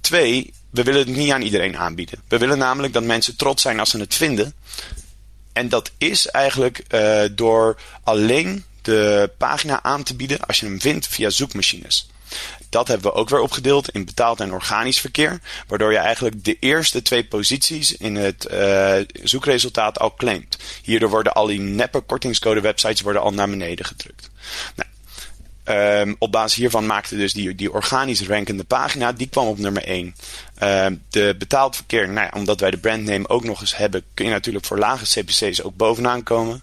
Twee, 0.00 0.52
we 0.70 0.82
willen 0.82 1.06
het 1.06 1.16
niet 1.16 1.30
aan 1.30 1.42
iedereen 1.42 1.76
aanbieden. 1.76 2.22
We 2.28 2.38
willen 2.38 2.58
namelijk 2.58 2.92
dat 2.92 3.04
mensen 3.04 3.36
trots 3.36 3.62
zijn 3.62 3.80
als 3.80 3.90
ze 3.90 3.98
het 3.98 4.14
vinden. 4.14 4.54
En 5.52 5.68
dat 5.68 5.90
is 5.98 6.26
eigenlijk 6.26 6.84
uh, 6.94 7.22
door 7.32 7.80
alleen 8.02 8.64
de 8.84 9.30
pagina 9.38 9.82
aan 9.82 10.02
te 10.02 10.16
bieden 10.16 10.40
als 10.40 10.60
je 10.60 10.66
hem 10.66 10.80
vindt 10.80 11.06
via 11.06 11.30
zoekmachines. 11.30 12.08
Dat 12.68 12.88
hebben 12.88 13.12
we 13.12 13.18
ook 13.18 13.28
weer 13.28 13.40
opgedeeld 13.40 13.88
in 13.88 14.04
betaald 14.04 14.40
en 14.40 14.52
organisch 14.52 15.00
verkeer, 15.00 15.40
waardoor 15.68 15.92
je 15.92 15.98
eigenlijk 15.98 16.44
de 16.44 16.56
eerste 16.60 17.02
twee 17.02 17.24
posities 17.24 17.96
in 17.96 18.16
het 18.16 18.48
uh, 18.52 18.96
zoekresultaat 19.22 19.98
al 19.98 20.14
claimt. 20.14 20.56
Hierdoor 20.82 21.10
worden 21.10 21.32
al 21.32 21.46
die 21.46 21.60
neppe 21.60 22.00
kortingscode 22.00 22.60
websites 22.60 23.00
worden 23.00 23.22
al 23.22 23.32
naar 23.32 23.50
beneden 23.50 23.84
gedrukt. 23.84 24.30
Nou, 24.76 24.88
Um, 25.68 26.16
op 26.18 26.32
basis 26.32 26.58
hiervan 26.58 26.86
maakte 26.86 27.16
dus 27.16 27.32
die, 27.32 27.54
die 27.54 27.72
organisch 27.72 28.26
rankende 28.26 28.64
pagina, 28.64 29.12
die 29.12 29.28
kwam 29.28 29.46
op 29.46 29.58
nummer 29.58 29.84
1. 29.84 30.14
Um, 30.62 31.02
de 31.10 31.34
betaald 31.38 31.76
verkeer, 31.76 32.08
nou 32.08 32.28
omdat 32.34 32.60
wij 32.60 32.70
de 32.70 32.78
brandname 32.78 33.28
ook 33.28 33.44
nog 33.44 33.60
eens 33.60 33.76
hebben, 33.76 34.02
kun 34.14 34.24
je 34.24 34.30
natuurlijk 34.30 34.64
voor 34.64 34.78
lage 34.78 35.04
CPC's 35.04 35.62
ook 35.62 35.76
bovenaan 35.76 36.22
komen. 36.22 36.62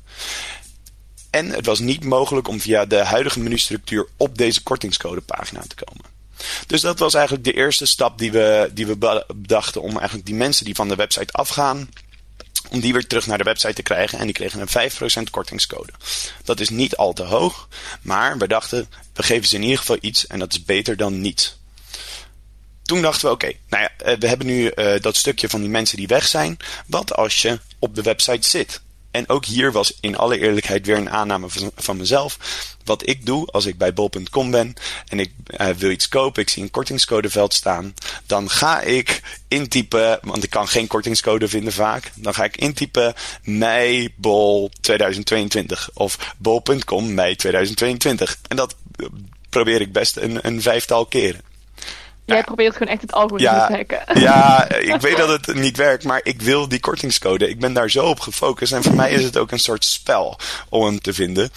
En 1.32 1.50
het 1.50 1.66
was 1.66 1.80
niet 1.80 2.04
mogelijk 2.04 2.48
om 2.48 2.62
via 2.62 2.86
de 2.86 3.04
huidige 3.04 3.40
menustructuur 3.40 4.08
op 4.18 4.38
deze 4.38 4.64
kortingscodepagina 4.64 5.64
te 5.68 5.84
komen. 5.84 6.06
Dus 6.68 6.82
dat 6.82 7.00
was 7.00 7.14
eigenlijk 7.14 7.46
de 7.46 7.54
eerste 7.54 7.86
stap 7.86 8.18
die 8.18 8.32
we, 8.32 8.70
die 8.74 8.88
we 8.88 9.24
bedachten 9.36 9.82
om 9.82 9.98
eigenlijk 9.98 10.26
die 10.26 10.36
mensen 10.36 10.66
die 10.66 10.76
van 10.76 10.88
de 10.88 10.96
website 10.96 11.34
afgaan, 11.34 11.90
om 12.70 12.80
die 12.80 12.94
weer 12.94 13.08
terug 13.08 13.28
naar 13.28 13.38
de 13.38 13.44
website 13.44 13.74
te 13.74 13.82
krijgen. 13.82 14.20
En 14.20 14.26
die 14.26 14.34
kregen 14.34 14.62
een 14.62 14.92
5% 15.28 15.30
kortingscode. 15.32 15.92
Dat 16.44 16.60
is 16.60 16.70
niet 16.70 16.96
al 16.96 17.14
te 17.14 17.24
hoog, 17.24 17.68
maar 18.02 18.38
we 18.38 18.48
dachten, 18.48 18.90
we 19.14 19.24
geven 19.24 19.48
ze 19.48 19.56
in 19.56 19.62
ieder 19.62 19.78
geval 19.78 19.98
iets 20.02 20.28
en 20.28 20.40
dat 20.40 20.52
is 20.52 20.64
beter 20.64 20.98
dan 20.98 21.22
niets. 21.22 21.60
Toen 22.82 23.02
dachten 23.02 23.28
we, 23.28 23.34
oké, 23.34 23.52
nou 23.70 23.84
ja, 23.84 23.92
eh, 23.98 24.18
we 24.20 24.28
hebben 24.28 24.48
nu 24.48 24.72
uh, 24.76 25.00
dat 25.00 25.16
stukje 25.16 25.50
van 25.50 25.62
die 25.62 25.70
mensen 25.70 25.98
die 25.98 26.08
weg 26.08 26.28
zijn. 26.28 26.58
Wat 26.88 27.16
als 27.16 27.42
je 27.42 27.60
op 27.80 27.96
de 27.96 28.02
website 28.02 28.48
zit? 28.48 28.82
En 29.12 29.30
ook 29.30 29.46
hier 29.46 29.72
was 29.72 29.94
in 30.00 30.18
alle 30.18 30.40
eerlijkheid 30.40 30.86
weer 30.86 30.98
een 30.98 31.10
aanname 31.10 31.50
van, 31.50 31.72
van 31.76 31.98
mezelf. 31.98 32.38
Wat 32.84 33.08
ik 33.08 33.26
doe 33.26 33.48
als 33.48 33.66
ik 33.66 33.78
bij 33.78 33.94
bol.com 33.94 34.52
ben 34.52 34.74
en 35.08 35.20
ik 35.20 35.32
uh, 35.58 35.68
wil 35.68 35.90
iets 35.90 36.08
kopen, 36.08 36.42
ik 36.42 36.50
zie 36.50 36.64
een 36.64 36.72
kortingscodeveld 36.72 37.54
staan, 37.54 37.94
dan 38.26 38.50
ga 38.50 38.82
ik 38.82 39.22
intypen, 39.48 40.20
want 40.22 40.44
ik 40.44 40.50
kan 40.50 40.68
geen 40.68 40.88
kortingscode 40.88 41.48
vinden 41.48 41.74
vaak, 41.74 42.12
dan 42.16 42.34
ga 42.34 42.44
ik 42.44 42.58
intypen 42.58 43.14
mei 43.44 44.14
bol 44.16 44.72
2022 44.82 45.90
of 45.94 46.34
bol.com 46.38 47.14
mei 47.14 47.36
2022. 47.36 48.40
En 48.48 48.56
dat 48.56 48.76
probeer 49.50 49.82
ik 49.82 49.92
best 49.92 50.18
een, 50.18 50.48
een 50.48 50.62
vijftal 50.62 51.06
keren. 51.06 51.51
Jij 52.34 52.44
probeert 52.44 52.74
gewoon 52.78 52.94
echt 52.94 53.02
het 53.02 53.12
algoritme 53.12 53.52
ja, 53.52 53.68
te 53.68 53.74
hacken. 53.74 54.02
Ja, 54.22 54.70
ik 54.70 55.02
weet 55.02 55.18
dat 55.18 55.46
het 55.46 55.56
niet 55.56 55.78
werkt, 55.78 56.04
maar 56.04 56.20
ik 56.24 56.42
wil 56.42 56.68
die 56.68 56.80
kortingscode. 56.80 57.50
Ik 57.50 57.60
ben 57.60 57.74
daar 57.74 57.90
zo 57.90 58.06
op 58.06 58.20
gefocust. 58.20 58.74
En 58.74 58.84
voor 58.84 58.96
mij 58.96 59.12
is 59.12 59.24
het 59.24 59.38
ook 59.38 59.52
een 59.52 59.60
soort 59.60 59.86
spel 59.86 60.40
om 60.70 60.86
hem 60.86 61.02
te 61.02 61.14
vinden. 61.14 61.50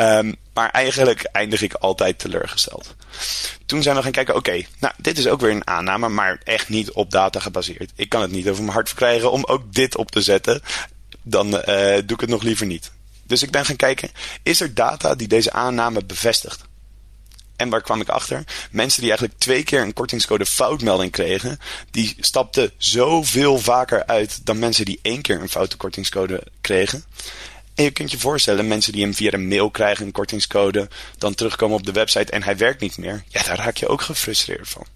Um, 0.00 0.36
maar 0.54 0.70
eigenlijk 0.70 1.22
eindig 1.32 1.62
ik 1.62 1.74
altijd 1.74 2.18
teleurgesteld. 2.18 2.94
Toen 3.66 3.82
zijn 3.82 3.96
we 3.96 4.02
gaan 4.02 4.12
kijken, 4.12 4.34
oké, 4.34 4.48
okay, 4.50 4.66
nou, 4.78 4.94
dit 4.96 5.18
is 5.18 5.26
ook 5.26 5.40
weer 5.40 5.50
een 5.50 5.66
aanname, 5.66 6.08
maar 6.08 6.40
echt 6.44 6.68
niet 6.68 6.90
op 6.90 7.10
data 7.10 7.40
gebaseerd. 7.40 7.92
Ik 7.96 8.08
kan 8.08 8.22
het 8.22 8.30
niet 8.30 8.48
over 8.48 8.62
mijn 8.62 8.74
hart 8.74 8.88
verkrijgen 8.88 9.30
om 9.30 9.44
ook 9.44 9.72
dit 9.72 9.96
op 9.96 10.10
te 10.10 10.22
zetten. 10.22 10.62
Dan 11.22 11.46
uh, 11.46 11.62
doe 11.64 12.14
ik 12.14 12.20
het 12.20 12.28
nog 12.28 12.42
liever 12.42 12.66
niet. 12.66 12.92
Dus 13.26 13.42
ik 13.42 13.50
ben 13.50 13.64
gaan 13.64 13.76
kijken, 13.76 14.10
is 14.42 14.60
er 14.60 14.74
data 14.74 15.14
die 15.14 15.28
deze 15.28 15.52
aanname 15.52 16.04
bevestigt? 16.04 16.64
En 17.56 17.68
waar 17.68 17.82
kwam 17.82 18.00
ik 18.00 18.08
achter? 18.08 18.44
Mensen 18.70 19.00
die 19.00 19.10
eigenlijk 19.10 19.40
twee 19.40 19.62
keer 19.62 19.82
een 19.82 19.92
kortingscode 19.92 20.46
foutmelding 20.46 21.12
kregen, 21.12 21.58
die 21.90 22.16
stapten 22.18 22.72
zoveel 22.76 23.58
vaker 23.58 24.06
uit 24.06 24.46
dan 24.46 24.58
mensen 24.58 24.84
die 24.84 24.98
één 25.02 25.22
keer 25.22 25.40
een 25.40 25.48
foute 25.48 25.76
kortingscode 25.76 26.42
kregen. 26.60 27.04
En 27.74 27.84
je 27.84 27.90
kunt 27.90 28.10
je 28.10 28.18
voorstellen, 28.18 28.68
mensen 28.68 28.92
die 28.92 29.02
hem 29.02 29.14
via 29.14 29.30
de 29.30 29.38
mail 29.38 29.70
krijgen, 29.70 30.06
een 30.06 30.12
kortingscode, 30.12 30.88
dan 31.18 31.34
terugkomen 31.34 31.76
op 31.76 31.86
de 31.86 31.92
website 31.92 32.32
en 32.32 32.42
hij 32.42 32.56
werkt 32.56 32.80
niet 32.80 32.98
meer. 32.98 33.24
Ja, 33.28 33.42
daar 33.42 33.56
raak 33.56 33.76
je 33.76 33.88
ook 33.88 34.02
gefrustreerd 34.02 34.68
van. 34.68 34.86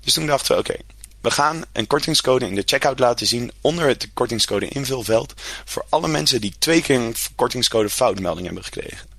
Dus 0.00 0.12
toen 0.12 0.26
dachten 0.26 0.54
we, 0.54 0.60
oké, 0.60 0.74
we 1.20 1.30
gaan 1.30 1.64
een 1.72 1.86
kortingscode 1.86 2.46
in 2.46 2.54
de 2.54 2.62
checkout 2.66 2.98
laten 2.98 3.26
zien 3.26 3.52
onder 3.60 3.86
het 3.86 4.08
kortingscode 4.14 4.68
invulveld 4.68 5.34
voor 5.64 5.84
alle 5.88 6.08
mensen 6.08 6.40
die 6.40 6.54
twee 6.58 6.82
keer 6.82 6.96
een 6.96 7.14
kortingscode 7.34 7.90
foutmelding 7.90 8.46
hebben 8.46 8.64
gekregen. 8.64 9.11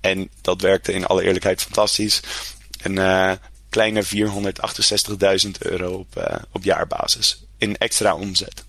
En 0.00 0.30
dat 0.40 0.60
werkte 0.60 0.92
in 0.92 1.06
alle 1.06 1.22
eerlijkheid 1.22 1.62
fantastisch. 1.62 2.20
Een 2.82 2.96
uh, 2.96 3.32
kleine 3.68 4.04
468.000 4.04 5.50
euro 5.58 5.92
op, 5.92 6.16
uh, 6.18 6.24
op 6.52 6.64
jaarbasis 6.64 7.44
in 7.58 7.76
extra 7.76 8.14
omzet. 8.14 8.64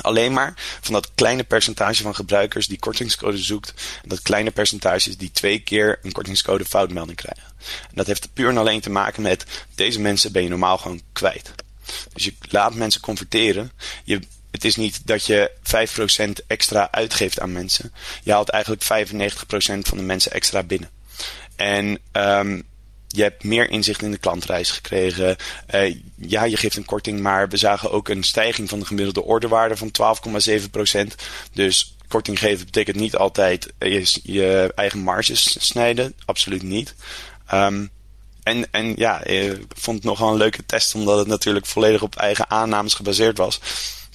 Alleen 0.00 0.32
maar 0.32 0.54
van 0.80 0.92
dat 0.94 1.10
kleine 1.14 1.44
percentage 1.44 2.02
van 2.02 2.14
gebruikers 2.14 2.66
die 2.66 2.78
kortingscode 2.78 3.38
zoekt. 3.38 3.74
En 4.02 4.08
dat 4.08 4.22
kleine 4.22 4.50
percentage 4.50 5.16
die 5.16 5.30
twee 5.30 5.58
keer 5.58 5.98
een 6.02 6.12
kortingscode 6.12 6.64
foutmelding 6.64 7.16
krijgen. 7.16 7.52
En 7.88 7.94
dat 7.94 8.06
heeft 8.06 8.32
puur 8.32 8.48
en 8.48 8.58
alleen 8.58 8.80
te 8.80 8.90
maken 8.90 9.22
met 9.22 9.44
deze 9.74 10.00
mensen 10.00 10.32
ben 10.32 10.42
je 10.42 10.48
normaal 10.48 10.78
gewoon 10.78 11.00
kwijt. 11.12 11.52
Dus 12.12 12.24
je 12.24 12.34
laat 12.40 12.74
mensen 12.74 13.00
converteren. 13.00 13.72
Je 14.04 14.20
het 14.50 14.64
is 14.64 14.76
niet 14.76 15.06
dat 15.06 15.26
je 15.26 15.50
5% 16.40 16.46
extra 16.46 16.88
uitgeeft 16.90 17.40
aan 17.40 17.52
mensen. 17.52 17.92
Je 18.22 18.32
haalt 18.32 18.48
eigenlijk 18.48 18.82
95% 18.82 18.86
van 19.78 19.98
de 19.98 20.04
mensen 20.04 20.32
extra 20.32 20.62
binnen. 20.62 20.90
En 21.56 21.98
um, 22.12 22.62
je 23.08 23.22
hebt 23.22 23.44
meer 23.44 23.70
inzicht 23.70 24.02
in 24.02 24.10
de 24.10 24.18
klantreis 24.18 24.70
gekregen. 24.70 25.36
Uh, 25.74 25.96
ja, 26.14 26.44
je 26.44 26.56
geeft 26.56 26.76
een 26.76 26.84
korting, 26.84 27.20
maar 27.20 27.48
we 27.48 27.56
zagen 27.56 27.90
ook 27.90 28.08
een 28.08 28.22
stijging 28.22 28.68
van 28.68 28.78
de 28.78 28.86
gemiddelde 28.86 29.22
orderwaarde 29.22 29.76
van 29.76 29.90
12,7%. 31.10 31.14
Dus 31.52 31.96
korting 32.08 32.38
geven 32.38 32.64
betekent 32.64 32.96
niet 32.96 33.16
altijd 33.16 33.72
je, 33.78 34.20
je 34.22 34.72
eigen 34.74 34.98
marges 34.98 35.56
snijden. 35.66 36.14
Absoluut 36.24 36.62
niet. 36.62 36.94
Um, 37.52 37.90
en, 38.42 38.72
en 38.72 38.94
ja, 38.96 39.24
ik 39.24 39.62
vond 39.68 39.96
het 39.96 40.06
nogal 40.06 40.30
een 40.30 40.36
leuke 40.36 40.66
test, 40.66 40.94
omdat 40.94 41.18
het 41.18 41.26
natuurlijk 41.26 41.66
volledig 41.66 42.02
op 42.02 42.16
eigen 42.16 42.50
aannames 42.50 42.94
gebaseerd 42.94 43.38
was 43.38 43.60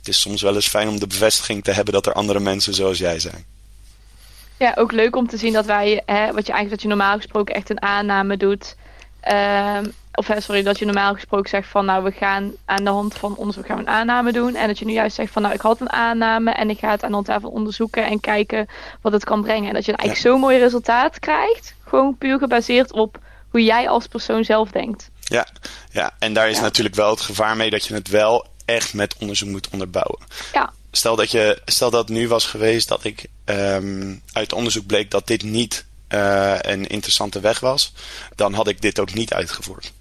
het 0.03 0.13
is 0.13 0.21
soms 0.21 0.41
wel 0.41 0.55
eens 0.55 0.67
fijn 0.67 0.87
om 0.87 0.99
de 0.99 1.07
bevestiging 1.07 1.63
te 1.63 1.71
hebben 1.71 1.93
dat 1.93 2.05
er 2.05 2.13
andere 2.13 2.39
mensen 2.39 2.73
zoals 2.73 2.97
jij 2.97 3.19
zijn. 3.19 3.45
Ja, 4.57 4.73
ook 4.75 4.91
leuk 4.91 5.15
om 5.15 5.27
te 5.27 5.37
zien 5.37 5.53
dat 5.53 5.65
wij, 5.65 6.01
hè, 6.05 6.33
wat 6.33 6.45
je 6.45 6.53
eigenlijk 6.53 6.69
dat 6.69 6.81
je 6.81 6.87
normaal 6.87 7.15
gesproken 7.15 7.55
echt 7.55 7.69
een 7.69 7.81
aanname 7.81 8.37
doet. 8.37 8.75
Uh, 9.31 9.77
of 10.13 10.29
sorry, 10.37 10.63
dat 10.63 10.79
je 10.79 10.85
normaal 10.85 11.13
gesproken 11.13 11.49
zegt 11.49 11.67
van 11.67 11.85
nou 11.85 12.03
we 12.03 12.11
gaan 12.11 12.51
aan 12.65 12.83
de 12.83 12.89
hand 12.89 13.13
van 13.13 13.35
onderzoek 13.35 13.65
gaan 13.65 13.75
we 13.75 13.81
een 13.81 13.89
aanname 13.89 14.31
doen. 14.31 14.55
En 14.55 14.67
dat 14.67 14.79
je 14.79 14.85
nu 14.85 14.93
juist 14.93 15.15
zegt 15.15 15.31
van 15.31 15.41
nou 15.41 15.53
ik 15.53 15.61
had 15.61 15.81
een 15.81 15.91
aanname 15.91 16.51
en 16.51 16.69
ik 16.69 16.79
ga 16.79 16.91
het 16.91 17.03
aan 17.03 17.09
de 17.09 17.15
hand 17.15 17.27
daarvan 17.27 17.51
onderzoeken 17.51 18.05
en 18.05 18.19
kijken 18.19 18.67
wat 19.01 19.11
het 19.11 19.23
kan 19.23 19.41
brengen. 19.41 19.67
En 19.67 19.73
dat 19.73 19.85
je 19.85 19.95
eigenlijk 19.95 20.27
zo'n 20.27 20.39
mooi 20.39 20.57
resultaat 20.57 21.19
krijgt. 21.19 21.75
Gewoon 21.85 22.17
puur 22.17 22.37
gebaseerd 22.37 22.91
op 22.91 23.19
hoe 23.49 23.63
jij 23.63 23.89
als 23.89 24.07
persoon 24.07 24.43
zelf 24.43 24.71
denkt. 24.71 25.09
Ja, 25.19 25.47
ja. 25.91 26.11
en 26.19 26.33
daar 26.33 26.49
is 26.49 26.59
natuurlijk 26.59 26.95
wel 26.95 27.09
het 27.09 27.21
gevaar 27.21 27.55
mee 27.55 27.69
dat 27.69 27.85
je 27.85 27.93
het 27.93 28.07
wel 28.07 28.47
echt 28.65 28.93
met 28.93 29.15
onderzoek 29.19 29.49
moet 29.49 29.69
onderbouwen. 29.69 30.19
Ja. 30.53 30.73
stel 30.91 31.15
dat, 31.15 31.31
je, 31.31 31.61
stel 31.65 31.89
dat 31.89 32.07
het 32.07 32.17
nu 32.17 32.27
was 32.27 32.45
geweest 32.45 32.87
dat 32.87 33.03
ik 33.03 33.25
um, 33.45 34.21
uit 34.31 34.53
onderzoek 34.53 34.85
bleek 34.85 35.11
dat 35.11 35.27
dit 35.27 35.43
niet 35.43 35.85
uh, 36.09 36.55
een 36.59 36.87
interessante 36.87 37.39
weg 37.39 37.59
was, 37.59 37.93
dan 38.35 38.53
had 38.53 38.67
ik 38.67 38.81
dit 38.81 38.99
ook 38.99 39.13
niet 39.13 39.33
uitgevoerd. 39.33 39.91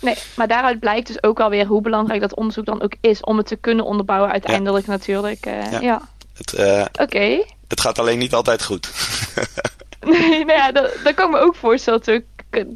Nee, 0.00 0.16
maar 0.34 0.48
daaruit 0.48 0.80
blijkt 0.80 1.06
dus 1.06 1.22
ook 1.22 1.40
alweer 1.40 1.66
hoe 1.66 1.80
belangrijk 1.80 2.20
dat 2.20 2.34
onderzoek 2.34 2.64
dan 2.64 2.82
ook 2.82 2.94
is 3.00 3.20
om 3.20 3.36
het 3.36 3.46
te 3.46 3.56
kunnen 3.56 3.84
onderbouwen 3.84 4.30
uiteindelijk 4.30 4.86
natuurlijk. 4.86 5.46
Uh, 5.46 5.72
ja. 5.72 5.80
ja. 5.80 6.08
Uh, 6.54 6.84
Oké. 7.00 7.44
Het 7.68 7.80
gaat 7.80 7.98
alleen 7.98 8.18
niet 8.18 8.34
altijd 8.34 8.64
goed. 8.64 8.90
nee, 10.00 10.44
nou 10.44 10.58
ja, 10.58 10.72
dat, 10.72 10.92
dat 11.04 11.14
kan 11.14 11.26
ik 11.26 11.34
me 11.34 11.40
ook 11.40 11.54
voorstellen 11.54 11.98
natuurlijk 11.98 12.26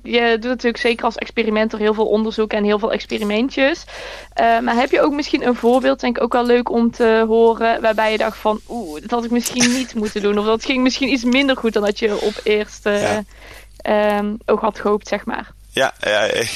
je 0.03 0.37
doet 0.41 0.51
natuurlijk 0.51 0.83
zeker 0.83 1.05
als 1.05 1.17
experimenter 1.17 1.79
heel 1.79 1.95
veel 1.95 2.07
onderzoek 2.07 2.53
en 2.53 2.65
heel 2.65 2.79
veel 2.79 2.93
experimentjes. 2.93 3.85
Uh, 4.41 4.61
maar 4.61 4.75
heb 4.75 4.91
je 4.91 5.01
ook 5.01 5.13
misschien 5.13 5.47
een 5.47 5.55
voorbeeld, 5.55 6.01
denk 6.01 6.17
ik 6.17 6.23
ook 6.23 6.33
wel 6.33 6.47
leuk 6.47 6.71
om 6.71 6.91
te 6.91 7.25
horen, 7.27 7.81
waarbij 7.81 8.13
je 8.13 8.19
dacht 8.19 8.37
van, 8.37 8.61
oeh, 8.69 9.01
dat 9.01 9.11
had 9.11 9.25
ik 9.25 9.31
misschien 9.31 9.73
niet 9.73 9.95
moeten 9.95 10.23
doen. 10.23 10.39
Of 10.39 10.45
dat 10.45 10.65
ging 10.65 10.83
misschien 10.83 11.13
iets 11.13 11.25
minder 11.25 11.57
goed 11.57 11.73
dan 11.73 11.83
dat 11.83 11.99
je 11.99 12.21
op 12.21 12.41
eerste 12.43 13.25
ja. 13.83 14.19
um, 14.19 14.39
oog 14.47 14.61
had 14.61 14.79
gehoopt, 14.79 15.09
zeg 15.09 15.25
maar. 15.25 15.53
Ja, 15.73 15.95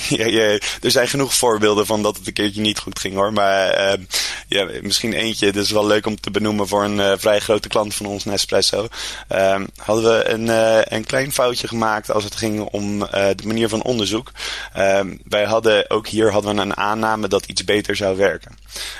ja, 0.09 0.27
ja, 0.27 0.59
er 0.83 0.91
zijn 0.91 1.09
genoeg 1.09 1.35
voorbeelden 1.35 1.87
van 1.87 2.03
dat 2.03 2.17
het 2.17 2.27
een 2.27 2.33
keertje 2.33 2.61
niet 2.61 2.79
goed 2.79 2.99
ging 2.99 3.15
hoor. 3.15 3.33
Maar 3.33 3.93
uh, 3.99 4.05
ja, 4.49 4.69
misschien 4.83 5.13
eentje, 5.13 5.53
dat 5.53 5.65
is 5.65 5.71
wel 5.71 5.87
leuk 5.87 6.07
om 6.07 6.21
te 6.21 6.31
benoemen 6.31 6.69
voor 6.69 6.85
een 6.85 6.99
uh, 6.99 7.13
vrij 7.17 7.41
grote 7.41 7.69
klant 7.69 7.95
van 7.95 8.07
ons, 8.07 8.25
Nespresso. 8.25 8.89
Uh, 9.33 9.61
hadden 9.77 10.05
we 10.05 10.29
een, 10.29 10.47
uh, 10.47 10.81
een 10.85 11.05
klein 11.05 11.33
foutje 11.33 11.69
gemaakt 11.69 12.11
als 12.11 12.25
het 12.25 12.37
ging 12.37 12.61
om 12.61 12.99
de 12.99 13.43
manier 13.45 13.69
van 13.69 13.83
onderzoek. 13.83 14.33
Ehm, 14.73 15.17
wij 15.25 15.45
hadden, 15.45 15.91
ook 15.91 16.07
hier 16.07 16.33
hadden 16.33 16.57
we 16.57 16.63
een 16.63 16.77
aanname 16.77 17.29
dat 17.29 17.47
iets 17.47 17.65
beter 17.65 17.97
zou 17.97 18.17
werken. 18.17 18.57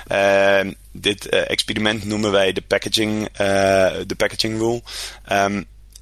Ehm, 0.07 0.73
dit 0.91 1.29
experiment 1.29 2.03
noemen 2.05 2.31
wij 2.31 2.53
de 2.53 2.61
packaging, 2.61 3.29
de 4.07 4.15
packaging 4.17 4.57
rule. 4.57 4.81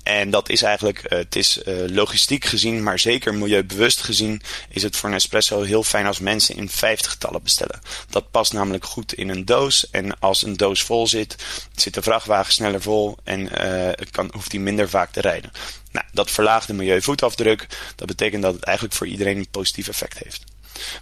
En 0.03 0.29
dat 0.29 0.49
is 0.49 0.61
eigenlijk, 0.61 1.03
uh, 1.03 1.09
het 1.19 1.35
is 1.35 1.57
uh, 1.57 1.75
logistiek 1.87 2.45
gezien, 2.45 2.83
maar 2.83 2.99
zeker 2.99 3.33
milieubewust 3.33 4.01
gezien, 4.01 4.41
is 4.69 4.83
het 4.83 4.95
voor 4.95 5.09
Nespresso 5.09 5.61
heel 5.61 5.83
fijn 5.83 6.05
als 6.05 6.19
mensen 6.19 6.55
in 6.55 6.69
vijftigtallen 6.69 7.43
bestellen. 7.43 7.81
Dat 8.09 8.31
past 8.31 8.53
namelijk 8.53 8.85
goed 8.85 9.13
in 9.13 9.29
een 9.29 9.45
doos. 9.45 9.89
En 9.89 10.19
als 10.19 10.43
een 10.43 10.57
doos 10.57 10.83
vol 10.83 11.07
zit, 11.07 11.35
zit 11.75 11.93
de 11.93 12.01
vrachtwagen 12.01 12.53
sneller 12.53 12.81
vol 12.81 13.17
en 13.23 13.39
uh, 13.39 14.05
kan, 14.11 14.29
hoeft 14.33 14.51
hij 14.51 14.61
minder 14.61 14.89
vaak 14.89 15.11
te 15.11 15.21
rijden. 15.21 15.51
Nou, 15.91 16.05
dat 16.11 16.31
verlaagt 16.31 16.67
de 16.67 16.73
milieuvoetafdruk. 16.73 17.67
Dat 17.95 18.07
betekent 18.07 18.41
dat 18.41 18.53
het 18.53 18.63
eigenlijk 18.63 18.97
voor 18.97 19.07
iedereen 19.07 19.37
een 19.37 19.49
positief 19.51 19.87
effect 19.87 20.17
heeft. 20.17 20.43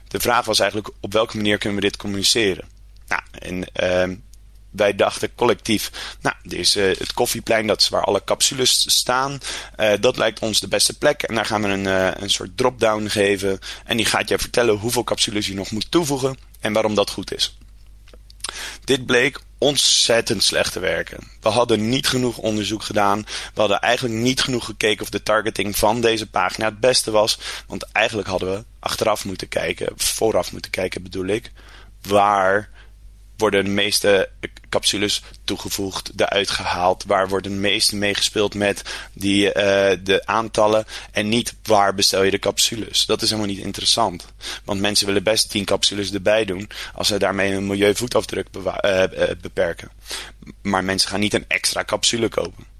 De 0.07 0.19
vraag 0.19 0.45
was 0.45 0.59
eigenlijk 0.59 0.91
op 0.99 1.13
welke 1.13 1.37
manier 1.37 1.57
kunnen 1.57 1.79
we 1.79 1.87
dit 1.87 1.97
communiceren? 1.97 2.67
Nou, 3.07 3.21
en 3.31 3.67
wij 4.71 4.95
dachten 4.95 5.35
collectief, 5.35 5.91
nou, 6.21 6.35
dit 6.43 6.59
is 6.59 6.75
uh, 6.75 6.97
het 6.97 7.13
koffieplein, 7.13 7.67
dat 7.67 7.89
waar 7.89 8.03
alle 8.03 8.23
capsules 8.23 8.97
staan. 8.97 9.39
Uh, 9.79 9.93
dat 9.99 10.17
lijkt 10.17 10.39
ons 10.39 10.59
de 10.59 10.67
beste 10.67 10.97
plek. 10.97 11.23
En 11.23 11.35
daar 11.35 11.45
gaan 11.45 11.61
we 11.61 11.67
een, 11.67 11.85
uh, 11.85 12.11
een 12.13 12.29
soort 12.29 12.57
drop-down 12.57 13.07
geven. 13.07 13.59
En 13.85 13.97
die 13.97 14.05
gaat 14.05 14.29
je 14.29 14.37
vertellen 14.37 14.75
hoeveel 14.77 15.03
capsules 15.03 15.47
je 15.47 15.53
nog 15.53 15.71
moet 15.71 15.91
toevoegen 15.91 16.37
en 16.59 16.73
waarom 16.73 16.95
dat 16.95 17.09
goed 17.09 17.33
is. 17.33 17.57
Dit 18.83 19.05
bleek 19.05 19.39
ontzettend 19.57 20.43
slecht 20.43 20.73
te 20.73 20.79
werken. 20.79 21.19
We 21.41 21.49
hadden 21.49 21.89
niet 21.89 22.07
genoeg 22.07 22.37
onderzoek 22.37 22.83
gedaan. 22.83 23.21
We 23.53 23.59
hadden 23.59 23.79
eigenlijk 23.79 24.15
niet 24.15 24.41
genoeg 24.41 24.65
gekeken 24.65 25.03
of 25.03 25.09
de 25.09 25.23
targeting 25.23 25.77
van 25.77 26.01
deze 26.01 26.29
pagina 26.29 26.65
het 26.65 26.79
beste 26.79 27.11
was. 27.11 27.39
Want 27.67 27.83
eigenlijk 27.91 28.27
hadden 28.27 28.51
we 28.51 28.63
achteraf 28.79 29.25
moeten 29.25 29.47
kijken, 29.47 29.93
vooraf 29.95 30.51
moeten 30.51 30.71
kijken 30.71 31.03
bedoel 31.03 31.25
ik, 31.25 31.51
waar 32.01 32.69
worden 33.41 33.65
de 33.65 33.71
meeste 33.71 34.29
capsules 34.69 35.21
toegevoegd, 35.43 36.11
eruit 36.15 36.49
gehaald. 36.49 37.03
Waar 37.03 37.29
worden 37.29 37.51
de 37.51 37.57
meeste 37.57 37.95
meegespeeld 37.95 38.53
met 38.53 38.81
die, 39.13 39.45
uh, 39.45 39.53
de 40.03 40.21
aantallen. 40.25 40.85
En 41.11 41.29
niet 41.29 41.55
waar 41.63 41.95
bestel 41.95 42.23
je 42.23 42.31
de 42.31 42.39
capsules. 42.39 43.05
Dat 43.05 43.21
is 43.21 43.29
helemaal 43.29 43.51
niet 43.51 43.63
interessant. 43.65 44.25
Want 44.63 44.79
mensen 44.79 45.05
willen 45.05 45.23
best 45.23 45.49
10 45.49 45.65
capsules 45.65 46.13
erbij 46.13 46.45
doen. 46.45 46.69
Als 46.93 47.07
ze 47.07 47.19
daarmee 47.19 47.53
een 47.53 47.67
milieuvoetafdruk 47.67 48.47
uh, 48.57 49.03
beperken. 49.41 49.91
Maar 50.61 50.83
mensen 50.83 51.09
gaan 51.09 51.19
niet 51.19 51.33
een 51.33 51.45
extra 51.47 51.83
capsule 51.83 52.29
kopen. 52.29 52.70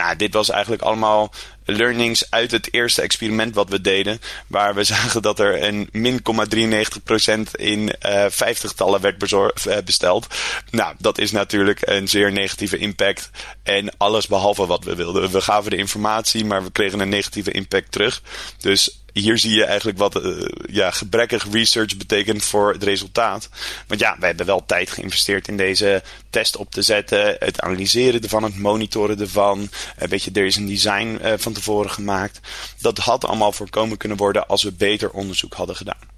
Nou, 0.00 0.16
dit 0.16 0.34
was 0.34 0.50
eigenlijk 0.50 0.82
allemaal 0.82 1.32
learnings 1.64 2.30
uit 2.30 2.50
het 2.50 2.68
eerste 2.72 3.02
experiment 3.02 3.54
wat 3.54 3.68
we 3.68 3.80
deden. 3.80 4.20
Waar 4.46 4.74
we 4.74 4.84
zagen 4.94 5.22
dat 5.22 5.38
er 5.38 5.62
een 5.62 5.88
min 5.92 6.20
0,93% 6.22 7.50
in 7.52 7.92
uh, 8.06 8.24
vijftigtallen 8.28 9.00
werd 9.00 9.32
uh, 9.32 9.76
besteld. 9.84 10.26
Nou, 10.70 10.94
dat 10.98 11.18
is 11.18 11.30
natuurlijk 11.30 11.80
een 11.82 12.08
zeer 12.08 12.32
negatieve 12.32 12.78
impact. 12.78 13.30
En 13.62 13.96
alles 13.96 14.26
behalve 14.26 14.66
wat 14.66 14.84
we 14.84 14.94
wilden. 14.94 15.30
We 15.30 15.40
gaven 15.40 15.70
de 15.70 15.76
informatie, 15.76 16.44
maar 16.44 16.64
we 16.64 16.72
kregen 16.72 17.00
een 17.00 17.08
negatieve 17.08 17.50
impact 17.50 17.92
terug. 17.92 18.22
Dus 18.58 18.99
hier 19.12 19.38
zie 19.38 19.54
je 19.54 19.64
eigenlijk 19.64 19.98
wat 19.98 20.24
uh, 20.24 20.48
ja, 20.70 20.90
gebrekkig 20.90 21.46
research 21.50 21.96
betekent 21.96 22.44
voor 22.44 22.72
het 22.72 22.82
resultaat. 22.82 23.48
Want 23.86 24.00
ja, 24.00 24.16
we 24.18 24.26
hebben 24.26 24.46
wel 24.46 24.66
tijd 24.66 24.90
geïnvesteerd 24.90 25.48
in 25.48 25.56
deze 25.56 26.02
test 26.30 26.56
op 26.56 26.70
te 26.70 26.82
zetten. 26.82 27.36
Het 27.38 27.60
analyseren 27.60 28.22
ervan, 28.22 28.42
het 28.42 28.58
monitoren 28.58 29.20
ervan. 29.20 29.60
Uh, 29.60 30.08
weet 30.08 30.22
je, 30.22 30.30
er 30.34 30.46
is 30.46 30.56
een 30.56 30.66
design 30.66 31.18
uh, 31.22 31.32
van 31.36 31.52
tevoren 31.52 31.90
gemaakt. 31.90 32.40
Dat 32.80 32.98
had 32.98 33.24
allemaal 33.24 33.52
voorkomen 33.52 33.96
kunnen 33.96 34.18
worden 34.18 34.46
als 34.46 34.62
we 34.62 34.72
beter 34.72 35.10
onderzoek 35.10 35.54
hadden 35.54 35.76
gedaan. 35.76 36.08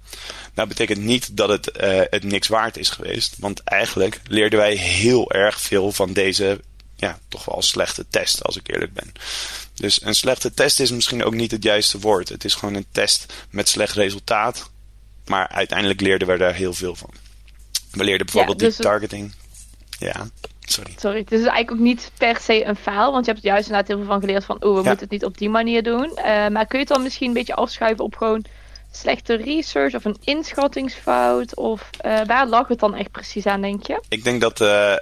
Nou 0.53 0.67
betekent 0.67 0.99
niet 0.99 1.37
dat 1.37 1.49
het, 1.49 1.71
het 2.09 2.23
niks 2.23 2.47
waard 2.47 2.77
is 2.77 2.89
geweest. 2.89 3.35
Want 3.39 3.63
eigenlijk 3.63 4.21
leerden 4.27 4.59
wij 4.59 4.75
heel 4.75 5.31
erg 5.31 5.61
veel 5.61 5.91
van 5.91 6.13
deze 6.13 6.59
ja, 6.95 7.19
toch 7.27 7.45
wel 7.45 7.61
slechte 7.61 8.05
test, 8.09 8.43
als 8.43 8.57
ik 8.57 8.67
eerlijk 8.67 8.93
ben. 8.93 9.11
Dus 9.73 10.05
een 10.05 10.15
slechte 10.15 10.53
test 10.53 10.79
is 10.79 10.91
misschien 10.91 11.23
ook 11.23 11.33
niet 11.33 11.51
het 11.51 11.63
juiste 11.63 11.99
woord. 11.99 12.29
Het 12.29 12.45
is 12.45 12.55
gewoon 12.55 12.75
een 12.75 12.85
test 12.91 13.33
met 13.49 13.69
slecht 13.69 13.95
resultaat. 13.95 14.71
Maar 15.25 15.47
uiteindelijk 15.47 16.01
leerden 16.01 16.27
we 16.27 16.37
daar 16.37 16.53
heel 16.53 16.73
veel 16.73 16.95
van. 16.95 17.09
We 17.91 18.03
leerden 18.03 18.25
bijvoorbeeld 18.25 18.59
ja, 18.61 18.67
dus 18.67 18.75
die 18.75 18.85
targeting. 18.85 19.33
Ja, 19.99 20.27
sorry. 20.59 20.93
Sorry, 20.97 21.19
het 21.19 21.31
is 21.31 21.39
eigenlijk 21.39 21.71
ook 21.71 21.79
niet 21.79 22.11
per 22.17 22.37
se 22.37 22.65
een 22.65 22.75
faal. 22.75 23.11
Want 23.11 23.25
je 23.25 23.31
hebt 23.31 23.43
er 23.43 23.51
juist 23.51 23.67
inderdaad 23.67 23.87
heel 23.87 23.97
veel 23.97 24.07
van 24.07 24.19
geleerd 24.19 24.45
van... 24.45 24.55
oh, 24.55 24.69
we 24.69 24.75
moeten 24.75 24.99
het 24.99 25.09
niet 25.09 25.25
op 25.25 25.37
die 25.37 25.49
manier 25.49 25.83
doen. 25.83 26.11
Uh, 26.15 26.23
maar 26.47 26.65
kun 26.65 26.79
je 26.79 26.85
het 26.85 26.87
dan 26.87 27.03
misschien 27.03 27.27
een 27.27 27.33
beetje 27.33 27.55
afschuiven 27.55 28.03
op 28.03 28.15
gewoon 28.15 28.45
slechte 28.95 29.35
research 29.35 29.95
of 29.95 30.05
een 30.05 30.17
inschattingsfout? 30.23 31.55
Of 31.55 31.89
uh, 32.05 32.19
waar 32.25 32.47
lag 32.47 32.67
het 32.67 32.79
dan 32.79 32.95
echt 32.95 33.11
precies 33.11 33.45
aan, 33.45 33.61
denk 33.61 33.87
je? 33.87 34.01
Ik 34.09 34.23
denk 34.23 34.41
dat 34.41 34.61
uh, 34.61 34.67
uh, 34.67 34.95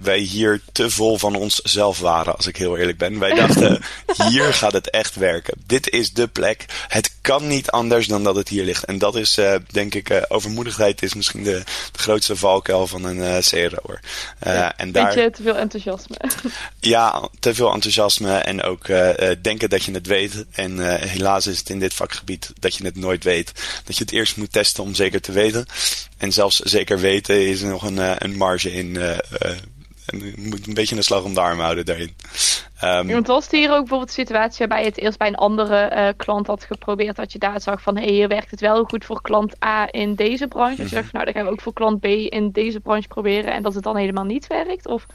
wij 0.00 0.18
hier 0.18 0.60
te 0.72 0.90
vol 0.90 1.18
van 1.18 1.34
onszelf 1.34 1.98
waren, 1.98 2.36
als 2.36 2.46
ik 2.46 2.56
heel 2.56 2.76
eerlijk 2.76 2.98
ben. 2.98 3.18
Wij 3.18 3.34
dachten, 3.34 3.82
hier 4.28 4.54
gaat 4.54 4.72
het 4.72 4.90
echt 4.90 5.14
werken. 5.14 5.54
Dit 5.66 5.90
is 5.90 6.12
de 6.12 6.26
plek. 6.26 6.64
Het 6.88 7.12
kan 7.20 7.46
niet 7.46 7.70
anders 7.70 8.06
dan 8.06 8.24
dat 8.24 8.36
het 8.36 8.48
hier 8.48 8.64
ligt. 8.64 8.84
En 8.84 8.98
dat 8.98 9.16
is, 9.16 9.38
denk 9.70 9.94
ik, 9.94 10.24
overmoedigheid 10.28 11.02
is 11.02 11.14
misschien 11.14 11.42
de, 11.42 11.62
de 11.92 11.98
grootste 11.98 12.36
valkuil 12.36 12.86
van 12.86 13.04
een 13.04 13.42
CRO'er. 13.42 14.00
Ja, 14.40 14.76
en 14.76 14.92
daar... 14.92 15.14
Beetje 15.14 15.30
te 15.30 15.42
veel 15.42 15.56
enthousiasme. 15.56 16.16
ja, 16.80 17.28
te 17.40 17.54
veel 17.54 17.72
enthousiasme 17.72 18.36
en 18.36 18.62
ook 18.62 18.86
denken 19.42 19.70
dat 19.70 19.84
je 19.84 19.92
het 19.92 20.06
weet. 20.06 20.44
En 20.50 20.98
helaas 21.08 21.46
is 21.46 21.58
het 21.58 21.70
in 21.70 21.78
dit 21.78 21.94
vakgebied 21.94 22.52
dat 22.60 22.74
je 22.74 22.84
het 22.84 22.96
nooit 22.96 23.24
weet 23.24 23.33
dat 23.84 23.96
je 23.96 24.04
het 24.04 24.12
eerst 24.12 24.36
moet 24.36 24.52
testen 24.52 24.82
om 24.82 24.94
zeker 24.94 25.20
te 25.20 25.32
weten. 25.32 25.66
En 26.18 26.32
zelfs 26.32 26.58
zeker 26.58 26.98
weten 26.98 27.48
is 27.48 27.62
er 27.62 27.68
nog 27.68 27.82
een, 27.82 27.96
uh, 27.96 28.14
een 28.18 28.36
marge 28.36 28.72
in. 28.72 28.86
Uh, 28.94 29.16
en 30.06 30.18
je 30.18 30.34
moet 30.36 30.66
een 30.66 30.74
beetje 30.74 30.96
een 30.96 31.02
slag 31.02 31.22
om 31.22 31.34
de 31.34 31.40
arm 31.40 31.58
houden 31.58 31.84
daarin. 31.84 32.14
Um, 32.84 33.08
want 33.08 33.26
was 33.26 33.50
hier 33.50 33.70
ook 33.70 33.78
bijvoorbeeld 33.78 34.14
de 34.14 34.20
situatie 34.20 34.58
waarbij 34.58 34.80
je 34.80 34.90
het 34.90 34.98
eerst 34.98 35.18
bij 35.18 35.28
een 35.28 35.34
andere 35.34 35.90
uh, 35.94 36.08
klant 36.16 36.46
had 36.46 36.64
geprobeerd, 36.64 37.16
dat 37.16 37.32
je 37.32 37.38
daar 37.38 37.60
zag 37.60 37.82
van 37.82 37.96
hé, 37.96 38.04
hey, 38.04 38.12
hier 38.12 38.28
werkt 38.28 38.50
het 38.50 38.60
wel 38.60 38.84
goed 38.84 39.04
voor 39.04 39.22
klant 39.22 39.64
A 39.64 39.88
in 39.90 40.14
deze 40.14 40.48
branche. 40.48 40.76
Dus 40.76 40.90
je 40.90 40.96
dacht, 40.96 41.12
nou 41.12 41.24
dan 41.24 41.34
gaan 41.34 41.44
we 41.44 41.50
ook 41.50 41.60
voor 41.60 41.72
klant 41.72 42.00
B 42.00 42.04
in 42.04 42.50
deze 42.50 42.80
branche 42.80 43.08
proberen 43.08 43.52
en 43.52 43.62
dat 43.62 43.74
het 43.74 43.82
dan 43.82 43.96
helemaal 43.96 44.24
niet 44.24 44.46
werkt? 44.46 44.86
Of 44.86 45.06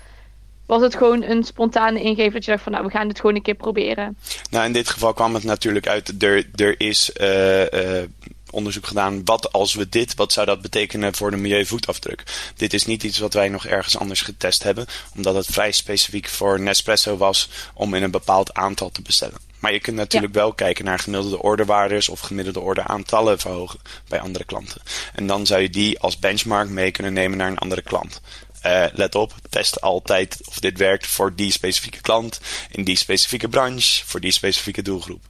was 0.69 0.81
het 0.81 0.95
gewoon 0.95 1.23
een 1.23 1.43
spontane 1.43 2.01
ingeving 2.01 2.33
dat 2.33 2.45
je 2.45 2.51
dacht 2.51 2.63
van 2.63 2.71
nou 2.71 2.85
we 2.85 2.91
gaan 2.91 3.07
het 3.07 3.19
gewoon 3.19 3.35
een 3.35 3.41
keer 3.41 3.55
proberen? 3.55 4.17
Nou 4.49 4.65
in 4.65 4.71
dit 4.71 4.89
geval 4.89 5.13
kwam 5.13 5.33
het 5.33 5.43
natuurlijk 5.43 5.87
uit, 5.87 6.23
er, 6.23 6.49
er 6.55 6.79
is 6.79 7.11
uh, 7.21 7.71
uh, 7.71 8.03
onderzoek 8.49 8.87
gedaan. 8.87 9.21
Wat 9.25 9.51
als 9.51 9.73
we 9.73 9.89
dit, 9.89 10.15
wat 10.15 10.33
zou 10.33 10.45
dat 10.45 10.61
betekenen 10.61 11.15
voor 11.15 11.31
de 11.31 11.37
milieuvoetafdruk? 11.37 12.23
Dit 12.55 12.73
is 12.73 12.85
niet 12.85 13.03
iets 13.03 13.17
wat 13.19 13.33
wij 13.33 13.49
nog 13.49 13.65
ergens 13.65 13.97
anders 13.97 14.21
getest 14.21 14.63
hebben, 14.63 14.85
omdat 15.15 15.35
het 15.35 15.45
vrij 15.45 15.71
specifiek 15.71 16.27
voor 16.27 16.59
Nespresso 16.59 17.17
was 17.17 17.49
om 17.73 17.93
in 17.93 18.03
een 18.03 18.11
bepaald 18.11 18.53
aantal 18.53 18.89
te 18.89 19.01
bestellen. 19.01 19.37
Maar 19.59 19.73
je 19.73 19.79
kunt 19.79 19.95
natuurlijk 19.95 20.33
ja. 20.33 20.39
wel 20.39 20.53
kijken 20.53 20.85
naar 20.85 20.99
gemiddelde 20.99 21.41
orderwaardes 21.41 22.09
of 22.09 22.19
gemiddelde 22.19 22.59
orderaantallen 22.59 23.39
verhogen 23.39 23.79
bij 24.07 24.19
andere 24.19 24.45
klanten. 24.45 24.81
En 25.15 25.27
dan 25.27 25.45
zou 25.45 25.61
je 25.61 25.69
die 25.69 25.99
als 25.99 26.19
benchmark 26.19 26.69
mee 26.69 26.91
kunnen 26.91 27.13
nemen 27.13 27.37
naar 27.37 27.47
een 27.47 27.57
andere 27.57 27.81
klant. 27.81 28.21
Uh, 28.65 28.85
let 28.93 29.15
op, 29.15 29.33
test 29.49 29.81
altijd 29.81 30.37
of 30.45 30.59
dit 30.59 30.77
werkt 30.77 31.07
voor 31.07 31.35
die 31.35 31.51
specifieke 31.51 32.01
klant, 32.01 32.39
in 32.71 32.83
die 32.83 32.97
specifieke 32.97 33.47
branche, 33.47 34.05
voor 34.05 34.19
die 34.19 34.31
specifieke 34.31 34.81
doelgroep. 34.81 35.21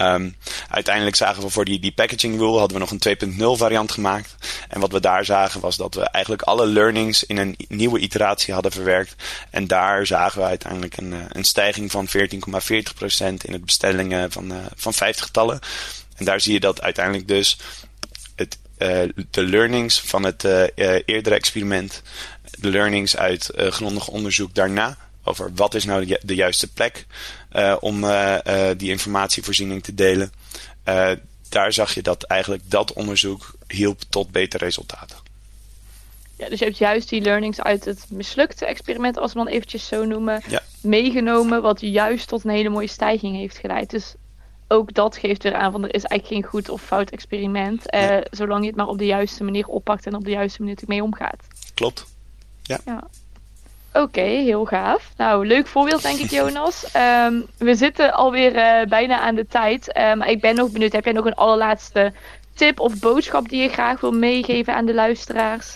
Um, 0.00 0.36
uiteindelijk 0.68 1.16
zagen 1.16 1.42
we 1.42 1.50
voor 1.50 1.64
die, 1.64 1.80
die 1.80 1.92
packaging 1.92 2.38
rule 2.38 2.58
hadden 2.58 2.78
we 2.78 2.86
nog 2.86 2.90
een 2.90 3.36
2.0 3.56 3.58
variant 3.58 3.92
gemaakt. 3.92 4.34
En 4.68 4.80
wat 4.80 4.92
we 4.92 5.00
daar 5.00 5.24
zagen 5.24 5.60
was 5.60 5.76
dat 5.76 5.94
we 5.94 6.02
eigenlijk 6.02 6.42
alle 6.42 6.66
learnings 6.66 7.24
in 7.24 7.36
een 7.36 7.56
nieuwe 7.68 7.98
iteratie 7.98 8.54
hadden 8.54 8.72
verwerkt. 8.72 9.14
En 9.50 9.66
daar 9.66 10.06
zagen 10.06 10.40
we 10.40 10.46
uiteindelijk 10.46 10.96
een, 10.96 11.12
eh, 11.12 11.18
een 11.28 11.44
stijging 11.44 11.90
van 11.90 12.08
14,40% 12.08 13.44
in 13.44 13.52
het 13.52 13.64
bestellingen 13.64 14.32
van, 14.32 14.52
uh, 14.52 14.58
van 14.76 14.94
50 14.94 15.24
getallen. 15.24 15.58
En 16.16 16.24
daar 16.24 16.40
zie 16.40 16.52
je 16.52 16.60
dat 16.60 16.82
uiteindelijk 16.82 17.28
dus 17.28 17.58
het, 18.36 18.58
de 19.30 19.42
learnings 19.42 20.00
van 20.00 20.22
het 20.22 20.44
eerdere 21.04 21.34
experiment, 21.34 22.02
de 22.60 22.68
learnings 22.68 23.16
uit 23.16 23.50
grondig 23.54 24.08
onderzoek 24.08 24.54
daarna, 24.54 24.96
over 25.28 25.50
wat 25.54 25.74
is 25.74 25.84
nou 25.84 26.16
de, 26.22 26.34
juiste 26.34 26.72
plek 26.72 27.06
uh, 27.52 27.76
om 27.80 28.04
uh, 28.04 28.38
uh, 28.46 28.68
die 28.76 28.90
informatievoorziening 28.90 29.82
te 29.82 29.94
delen. 29.94 30.32
daar 31.48 31.72
zag 31.72 31.94
je 31.94 32.02
dat 32.02 32.22
eigenlijk 32.22 32.62
dat 32.70 32.92
onderzoek 32.92 33.54
hielp 33.66 34.00
tot 34.08 34.30
betere 34.30 34.64
resultaten. 34.64 35.16
Ja, 36.36 36.48
dus 36.48 36.58
je 36.58 36.64
hebt 36.64 36.78
juist 36.78 37.08
die 37.08 37.20
learnings 37.20 37.60
uit 37.60 37.84
het 37.84 38.04
mislukte 38.08 38.66
experiment, 38.66 39.18
als 39.18 39.32
we 39.32 39.38
dan 39.38 39.48
eventjes 39.48 39.86
zo 39.86 40.04
noemen, 40.04 40.42
meegenomen, 40.80 41.62
wat 41.62 41.80
juist 41.80 42.28
tot 42.28 42.44
een 42.44 42.50
hele 42.50 42.68
mooie 42.68 42.86
stijging 42.86 43.36
heeft 43.36 43.58
geleid. 43.58 43.90
Dus 43.90 44.14
ook 44.68 44.94
dat 44.94 45.16
geeft 45.16 45.42
weer 45.42 45.54
aan 45.54 45.72
van 45.72 45.84
er 45.84 45.94
is 45.94 46.04
eigenlijk 46.04 46.42
geen 46.42 46.50
goed 46.50 46.68
of 46.68 46.82
fout 46.82 47.10
experiment, 47.10 47.82
zolang 48.30 48.60
je 48.60 48.66
het 48.66 48.76
maar 48.76 48.86
op 48.88 48.98
de 48.98 49.06
juiste 49.06 49.44
manier 49.44 49.66
oppakt 49.66 50.06
en 50.06 50.14
op 50.14 50.24
de 50.24 50.30
juiste 50.30 50.62
manier 50.62 50.78
mee 50.86 51.02
omgaat. 51.02 51.46
Klopt. 51.74 52.06
Ja. 52.68 52.78
ja. 52.84 53.02
Oké, 53.92 54.20
heel 54.20 54.64
gaaf. 54.64 55.10
Nou, 55.16 55.46
leuk 55.46 55.66
voorbeeld 55.66 56.02
denk 56.02 56.18
ik, 56.18 56.30
Jonas. 56.30 56.84
Um, 56.96 57.46
we 57.68 57.74
zitten 57.74 58.12
alweer 58.12 58.54
uh, 58.54 58.88
bijna 58.88 59.20
aan 59.20 59.34
de 59.34 59.46
tijd. 59.46 59.98
Um, 59.98 60.22
ik 60.22 60.40
ben 60.40 60.54
nog 60.54 60.70
benieuwd, 60.70 60.92
heb 60.92 61.04
jij 61.04 61.12
nog 61.12 61.24
een 61.24 61.34
allerlaatste 61.34 62.12
tip 62.54 62.80
of 62.80 62.98
boodschap 62.98 63.48
die 63.48 63.62
je 63.62 63.68
graag 63.68 64.00
wil 64.00 64.12
meegeven 64.12 64.74
aan 64.74 64.86
de 64.86 64.94
luisteraars? 64.94 65.66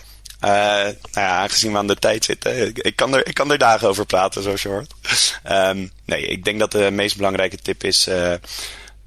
Uh, 0.43 0.49
nou 0.49 0.95
ja, 1.11 1.37
aangezien 1.37 1.71
we 1.71 1.77
aan 1.77 1.87
de 1.87 1.95
tijd 1.95 2.25
zitten, 2.25 2.75
ik, 2.75 2.95
kan, 2.95 3.13
er, 3.13 3.27
ik 3.27 3.33
kan 3.33 3.51
er 3.51 3.57
dagen 3.57 3.87
over 3.87 4.05
praten, 4.05 4.43
zoals 4.43 4.61
je 4.61 4.69
hoort. 4.69 4.93
Um, 5.51 5.91
nee, 6.05 6.25
ik 6.25 6.43
denk 6.43 6.59
dat 6.59 6.71
de 6.71 6.91
meest 6.91 7.17
belangrijke 7.17 7.57
tip 7.57 7.83
is: 7.83 8.07
uh, 8.07 8.33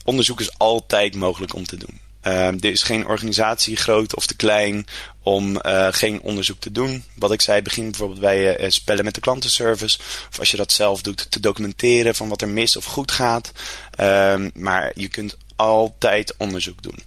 onderzoek 0.04 0.40
is 0.40 0.58
altijd 0.58 1.14
mogelijk 1.14 1.54
om 1.54 1.64
te 1.64 1.76
doen. 1.76 2.00
Uh, 2.26 2.46
er 2.46 2.64
is 2.64 2.82
geen 2.82 3.06
organisatie, 3.06 3.76
groot 3.76 4.14
of 4.14 4.26
te 4.26 4.36
klein, 4.36 4.86
om 5.22 5.56
uh, 5.56 5.88
geen 5.90 6.20
onderzoek 6.20 6.60
te 6.60 6.72
doen. 6.72 7.04
Wat 7.14 7.32
ik 7.32 7.40
zei, 7.40 7.62
begin 7.62 7.90
bijvoorbeeld 7.90 8.20
bij 8.20 8.60
uh, 8.60 8.70
spellen 8.70 9.04
met 9.04 9.14
de 9.14 9.20
klantenservice. 9.20 9.98
Of 10.30 10.38
als 10.38 10.50
je 10.50 10.56
dat 10.56 10.72
zelf 10.72 11.02
doet, 11.02 11.30
te 11.30 11.40
documenteren 11.40 12.14
van 12.14 12.28
wat 12.28 12.42
er 12.42 12.48
mis 12.48 12.76
of 12.76 12.84
goed 12.84 13.12
gaat. 13.12 13.52
Uh, 14.00 14.34
maar 14.54 14.92
je 14.94 15.08
kunt 15.08 15.36
altijd 15.56 16.34
onderzoek 16.36 16.82
doen. 16.82 16.98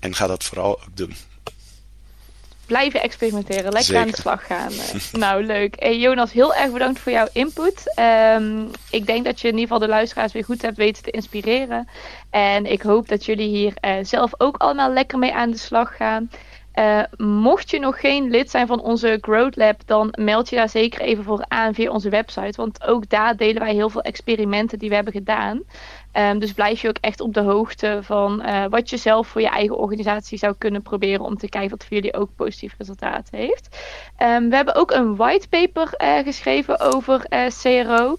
En 0.00 0.14
ga 0.14 0.26
dat 0.26 0.44
vooral 0.44 0.80
ook 0.82 0.96
doen 0.96 1.16
blijven 2.66 3.02
experimenteren. 3.02 3.72
Lekker 3.72 3.96
aan 3.96 4.06
de 4.06 4.16
slag 4.16 4.46
gaan. 4.46 4.72
nou, 5.24 5.44
leuk. 5.44 5.74
Hey, 5.78 5.98
Jonas, 5.98 6.32
heel 6.32 6.54
erg 6.54 6.72
bedankt 6.72 7.00
voor 7.00 7.12
jouw 7.12 7.28
input. 7.32 7.98
Um, 8.36 8.70
ik 8.90 9.06
denk 9.06 9.24
dat 9.24 9.40
je 9.40 9.48
in 9.48 9.54
ieder 9.54 9.68
geval 9.68 9.86
de 9.86 9.94
luisteraars 9.94 10.32
weer 10.32 10.44
goed 10.44 10.62
hebt 10.62 10.76
weten 10.76 11.02
te 11.02 11.10
inspireren. 11.10 11.88
En 12.30 12.66
ik 12.66 12.82
hoop 12.82 13.08
dat 13.08 13.24
jullie 13.24 13.48
hier 13.48 13.72
uh, 13.80 13.92
zelf 14.02 14.32
ook 14.38 14.56
allemaal 14.56 14.92
lekker 14.92 15.18
mee 15.18 15.34
aan 15.34 15.50
de 15.50 15.58
slag 15.58 15.96
gaan. 15.96 16.30
Uh, 16.78 17.02
mocht 17.16 17.70
je 17.70 17.78
nog 17.78 18.00
geen 18.00 18.30
lid 18.30 18.50
zijn 18.50 18.66
van 18.66 18.80
onze 18.80 19.18
Growth 19.20 19.56
Lab, 19.56 19.80
dan 19.86 20.14
meld 20.18 20.48
je 20.48 20.56
daar 20.56 20.68
zeker 20.68 21.00
even 21.00 21.24
voor 21.24 21.44
aan 21.48 21.74
via 21.74 21.90
onze 21.90 22.08
website. 22.08 22.56
Want 22.56 22.86
ook 22.86 23.08
daar 23.08 23.36
delen 23.36 23.62
wij 23.62 23.74
heel 23.74 23.90
veel 23.90 24.02
experimenten 24.02 24.78
die 24.78 24.88
we 24.88 24.94
hebben 24.94 25.12
gedaan. 25.12 25.62
Um, 26.18 26.38
dus 26.38 26.52
blijf 26.52 26.80
je 26.80 26.88
ook 26.88 26.98
echt 27.00 27.20
op 27.20 27.34
de 27.34 27.40
hoogte 27.40 27.98
van 28.02 28.42
uh, 28.46 28.64
wat 28.68 28.90
je 28.90 28.96
zelf 28.96 29.28
voor 29.28 29.40
je 29.40 29.48
eigen 29.48 29.76
organisatie 29.76 30.38
zou 30.38 30.54
kunnen 30.58 30.82
proberen 30.82 31.24
om 31.24 31.36
te 31.36 31.48
kijken 31.48 31.70
wat 31.70 31.84
voor 31.84 31.96
jullie 31.96 32.14
ook 32.14 32.30
positief 32.36 32.74
resultaat 32.78 33.28
heeft. 33.30 33.78
Um, 34.18 34.48
we 34.48 34.56
hebben 34.56 34.74
ook 34.74 34.90
een 34.90 35.16
whitepaper 35.16 35.94
uh, 36.02 36.18
geschreven 36.18 36.80
over 36.80 37.26
uh, 37.30 37.46
CRO. 37.62 38.16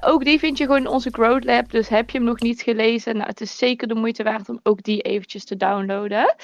ook 0.00 0.24
die 0.24 0.38
vind 0.38 0.58
je 0.58 0.64
gewoon 0.64 0.80
in 0.80 0.86
onze 0.86 1.10
Growth 1.12 1.44
Lab. 1.44 1.70
Dus 1.70 1.88
heb 1.88 2.10
je 2.10 2.18
hem 2.18 2.26
nog 2.26 2.40
niet 2.40 2.62
gelezen? 2.62 3.16
Nou, 3.16 3.28
het 3.28 3.40
is 3.40 3.58
zeker 3.58 3.88
de 3.88 3.94
moeite 3.94 4.22
waard 4.22 4.48
om 4.48 4.60
ook 4.62 4.82
die 4.82 5.00
eventjes 5.00 5.44
te 5.44 5.56
downloaden. 5.56 6.34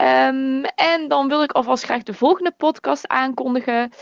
Um, 0.00 0.64
en 0.64 1.08
dan 1.08 1.28
wil 1.28 1.42
ik 1.42 1.52
alvast 1.52 1.84
graag 1.84 2.02
de 2.02 2.14
volgende 2.14 2.52
podcast 2.56 3.08
aankondigen. 3.08 3.92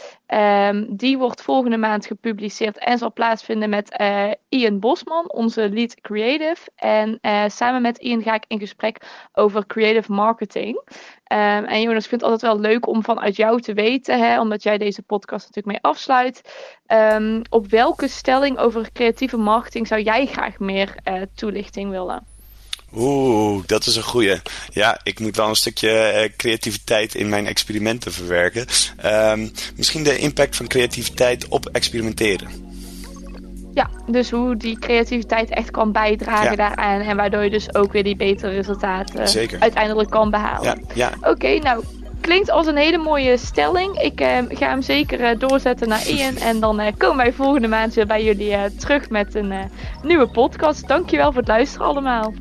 Die 0.89 1.19
wordt 1.19 1.43
volgende 1.43 1.77
maand 1.77 2.07
gepubliceerd 2.07 2.79
en 2.79 2.99
zal 2.99 3.13
plaatsvinden 3.13 3.71
met 3.71 3.97
Ian 4.49 4.79
Bosman, 4.79 5.33
onze 5.33 5.71
lead 5.71 6.01
Creative. 6.01 6.71
En 6.77 7.19
uh, 7.23 7.45
samen 7.47 7.83
met 7.83 7.99
Ian 7.99 8.23
ga 8.23 8.35
ik 8.35 8.45
in 8.49 8.59
gesprek 8.59 9.27
over 9.33 9.67
creative 9.67 10.13
marketing. 10.13 10.77
Um, 10.77 11.65
en 11.65 11.81
Jonas, 11.81 12.03
ik 12.03 12.09
vind 12.09 12.21
het 12.21 12.31
altijd 12.31 12.53
wel 12.53 12.61
leuk 12.61 12.87
om 12.87 13.03
vanuit 13.03 13.37
jou 13.37 13.61
te 13.61 13.73
weten, 13.73 14.19
hè, 14.19 14.41
omdat 14.41 14.63
jij 14.63 14.79
deze 14.79 15.03
podcast 15.03 15.47
natuurlijk 15.47 15.67
mee 15.67 15.93
afsluit. 15.93 16.43
Um, 16.87 17.43
op 17.51 17.67
welke 17.67 18.09
stelling 18.09 18.59
over 18.59 18.93
creatieve 18.93 19.37
marketing 19.37 19.87
zou 19.87 20.01
jij 20.01 20.27
graag 20.27 20.59
meer 20.59 20.95
uh, 21.09 21.23
toelichting 21.35 21.91
willen? 21.91 22.34
Oeh, 22.97 23.63
dat 23.67 23.87
is 23.87 23.97
een 23.97 24.03
goeie. 24.03 24.41
Ja, 24.71 25.01
ik 25.03 25.21
moet 25.21 25.37
wel 25.37 25.49
een 25.49 25.55
stukje 25.55 26.13
uh, 26.15 26.37
creativiteit 26.37 27.15
in 27.15 27.29
mijn 27.29 27.47
experimenten 27.47 28.13
verwerken. 28.13 28.67
Um, 29.05 29.53
misschien 29.77 30.05
de 30.05 30.19
impact 30.19 30.57
van 30.57 30.67
creativiteit 30.67 31.49
op 31.49 31.67
experimenteren. 31.67 32.73
Ja, 33.75 33.91
dus 34.07 34.31
hoe 34.31 34.57
die 34.57 34.79
creativiteit 34.79 35.51
echt 35.51 35.71
kan 35.71 35.93
bijdragen 35.93 36.57
daaraan. 36.57 37.01
En 37.01 37.17
waardoor 37.17 37.45
je 37.45 37.51
dus 37.51 37.75
ook 37.75 37.93
weer 37.93 38.05
die 38.05 38.17
betere 38.17 38.53
resultaten 38.53 39.51
uiteindelijk 39.61 40.11
kan 40.11 40.31
behalen. 40.31 40.65
Ja, 40.95 41.11
ja. 41.21 41.31
Oké, 41.31 41.59
nou 41.59 41.85
klinkt 42.21 42.51
als 42.51 42.67
een 42.67 42.77
hele 42.77 42.99
mooie 42.99 43.37
stelling. 43.37 44.01
Ik 44.01 44.21
uh, 44.21 44.39
ga 44.49 44.69
hem 44.69 44.83
zeker 44.83 45.21
uh, 45.21 45.39
doorzetten 45.39 45.89
naar 45.89 46.09
Ian. 46.09 46.37
En 46.37 46.61
dan 46.61 46.81
uh, 46.81 46.87
komen 46.97 47.17
wij 47.17 47.33
volgende 47.33 47.69
maand 47.69 47.95
weer 47.95 48.07
bij 48.07 48.25
jullie 48.25 48.75
terug 48.77 49.11
met 49.11 49.35
een 49.35 49.55
nieuwe 50.03 50.27
podcast. 50.27 50.89
Dankjewel 50.89 51.33
voor 51.33 51.41
het 51.41 51.49
luisteren 51.49 51.87
allemaal. 51.87 52.35